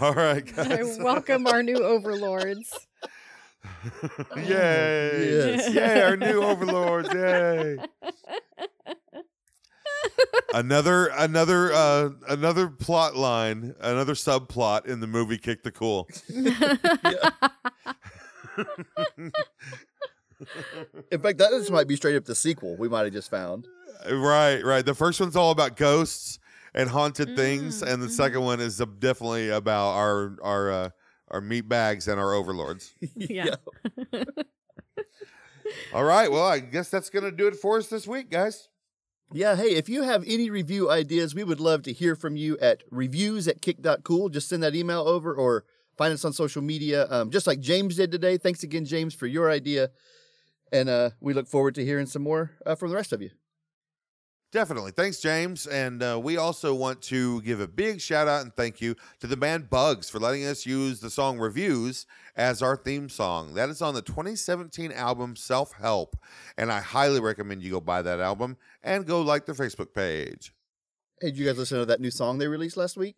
[0.00, 0.98] all right, I guys.
[0.98, 2.86] welcome our new overlords.
[4.36, 5.54] Yay.
[5.56, 5.74] Yes.
[5.74, 7.08] Yay, our new overlords.
[7.12, 7.78] Yay.
[10.52, 16.08] another another uh another plot line, another subplot in the movie Kick the Cool.
[21.10, 23.66] In fact, that just might be straight up the sequel we might have just found.
[24.10, 24.84] Right, right.
[24.84, 26.38] The first one's all about ghosts
[26.74, 28.10] and haunted things, Mm, and the mhm.
[28.10, 30.90] second one is uh, definitely about our our uh,
[31.28, 32.94] our meat bags and our overlords.
[33.16, 33.56] yeah.
[35.92, 38.68] All right, well, I guess that's gonna do it for us this week, guys.
[39.32, 42.58] Yeah, hey, if you have any review ideas, we would love to hear from you
[42.58, 44.28] at reviews at kick.cool.
[44.28, 45.64] Just send that email over or
[45.96, 48.36] find us on social media, um, just like James did today.
[48.36, 49.90] Thanks again, James, for your idea.
[50.72, 53.30] And uh, we look forward to hearing some more uh, from the rest of you.
[54.52, 54.90] Definitely.
[54.92, 55.66] Thanks, James.
[55.66, 59.26] And uh, we also want to give a big shout out and thank you to
[59.26, 62.04] the band Bugs for letting us use the song Reviews
[62.36, 63.54] as our theme song.
[63.54, 66.16] That is on the 2017 album Self Help.
[66.58, 70.52] And I highly recommend you go buy that album and go like their Facebook page.
[71.22, 73.16] Hey, did you guys listen to that new song they released last week?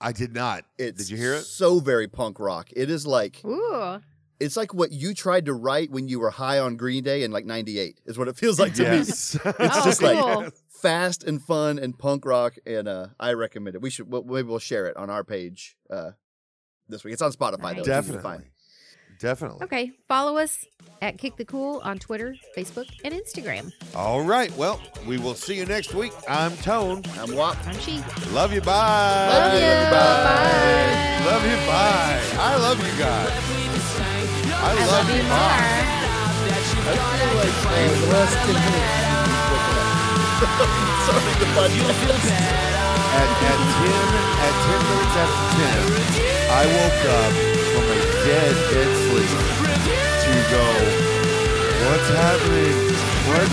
[0.00, 0.64] I did not.
[0.78, 1.42] It's Did you hear it?
[1.42, 2.68] So very punk rock.
[2.76, 4.00] It is like Ooh.
[4.40, 7.30] It's like what you tried to write when you were high on Green Day in
[7.30, 8.00] like '98.
[8.06, 8.98] Is what it feels like to me.
[8.98, 13.82] It's Oh, just like fast and fun and punk rock, and uh, I recommend it.
[13.82, 16.12] We should well, maybe we'll share it on our page uh,
[16.88, 17.12] this week.
[17.14, 17.82] It's on Spotify though.
[17.82, 17.86] Nice.
[17.88, 18.42] It's easy to find.
[18.42, 18.50] Definitely.
[19.18, 19.64] Definitely.
[19.64, 19.92] Okay.
[20.08, 20.66] Follow us
[21.00, 23.72] at Kick the Cool on Twitter, Facebook, and Instagram.
[23.94, 24.54] All right.
[24.58, 26.12] Well, we will see you next week.
[26.28, 27.02] I'm Tone.
[27.18, 27.56] I'm Wop.
[27.66, 28.02] I'm She.
[28.32, 28.60] Love you.
[28.60, 29.28] Bye.
[29.28, 29.90] Love you.
[29.90, 31.24] Bye.
[31.24, 31.56] Love you.
[31.66, 32.22] Bye.
[32.38, 33.65] I love you guys.
[34.56, 35.96] I, I love, love you more.
[36.86, 39.06] I feel like uh, the last 10 minutes.
[41.06, 42.28] Sorry, the podcast.
[43.16, 47.32] At, at 10 at 10 minutes after 10, I woke up
[47.72, 49.32] from a dead dead sleep
[50.24, 50.66] to go.
[51.84, 52.76] What's happening?
[53.28, 53.48] What?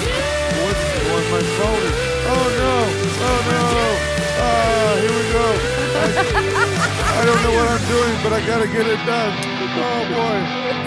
[0.64, 1.88] What's on my phone?
[2.32, 2.76] Oh no!
[3.28, 3.66] Oh no!
[4.40, 5.83] Ah, here we go.
[5.96, 9.34] I, I don't know what I'm doing, but I gotta get it done.
[9.78, 10.38] Oh boy!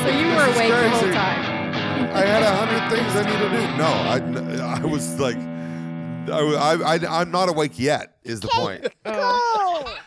[0.03, 1.13] So you This were is awake the whole crazy.
[1.15, 1.57] time.
[2.17, 3.63] I had a hundred things I need to do.
[3.77, 8.17] No, I, I was like, I, I, I, I'm not awake yet.
[8.25, 8.87] Is the point?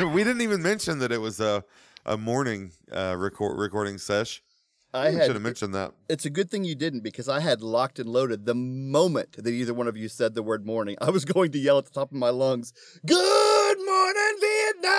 [0.14, 1.62] We didn't even mention that it was a
[2.06, 4.42] a morning uh, record recording sesh.
[4.92, 5.92] I should have mentioned that.
[6.08, 9.46] It's a good thing you didn't because I had locked and loaded the moment that
[9.48, 10.96] either one of you said the word morning.
[11.00, 12.72] I was going to yell at the top of my lungs,
[13.06, 14.90] "Good morning, Vietnam!"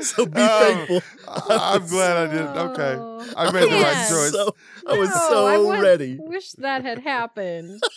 [0.00, 1.02] so be Um, thankful.
[1.28, 2.46] I- I'm glad I did.
[2.70, 3.26] Okay, Oh.
[3.36, 4.30] I made the right choice.
[4.32, 4.54] So,
[4.86, 6.18] I was No, so I wa- ready.
[6.20, 7.82] Wish that had happened.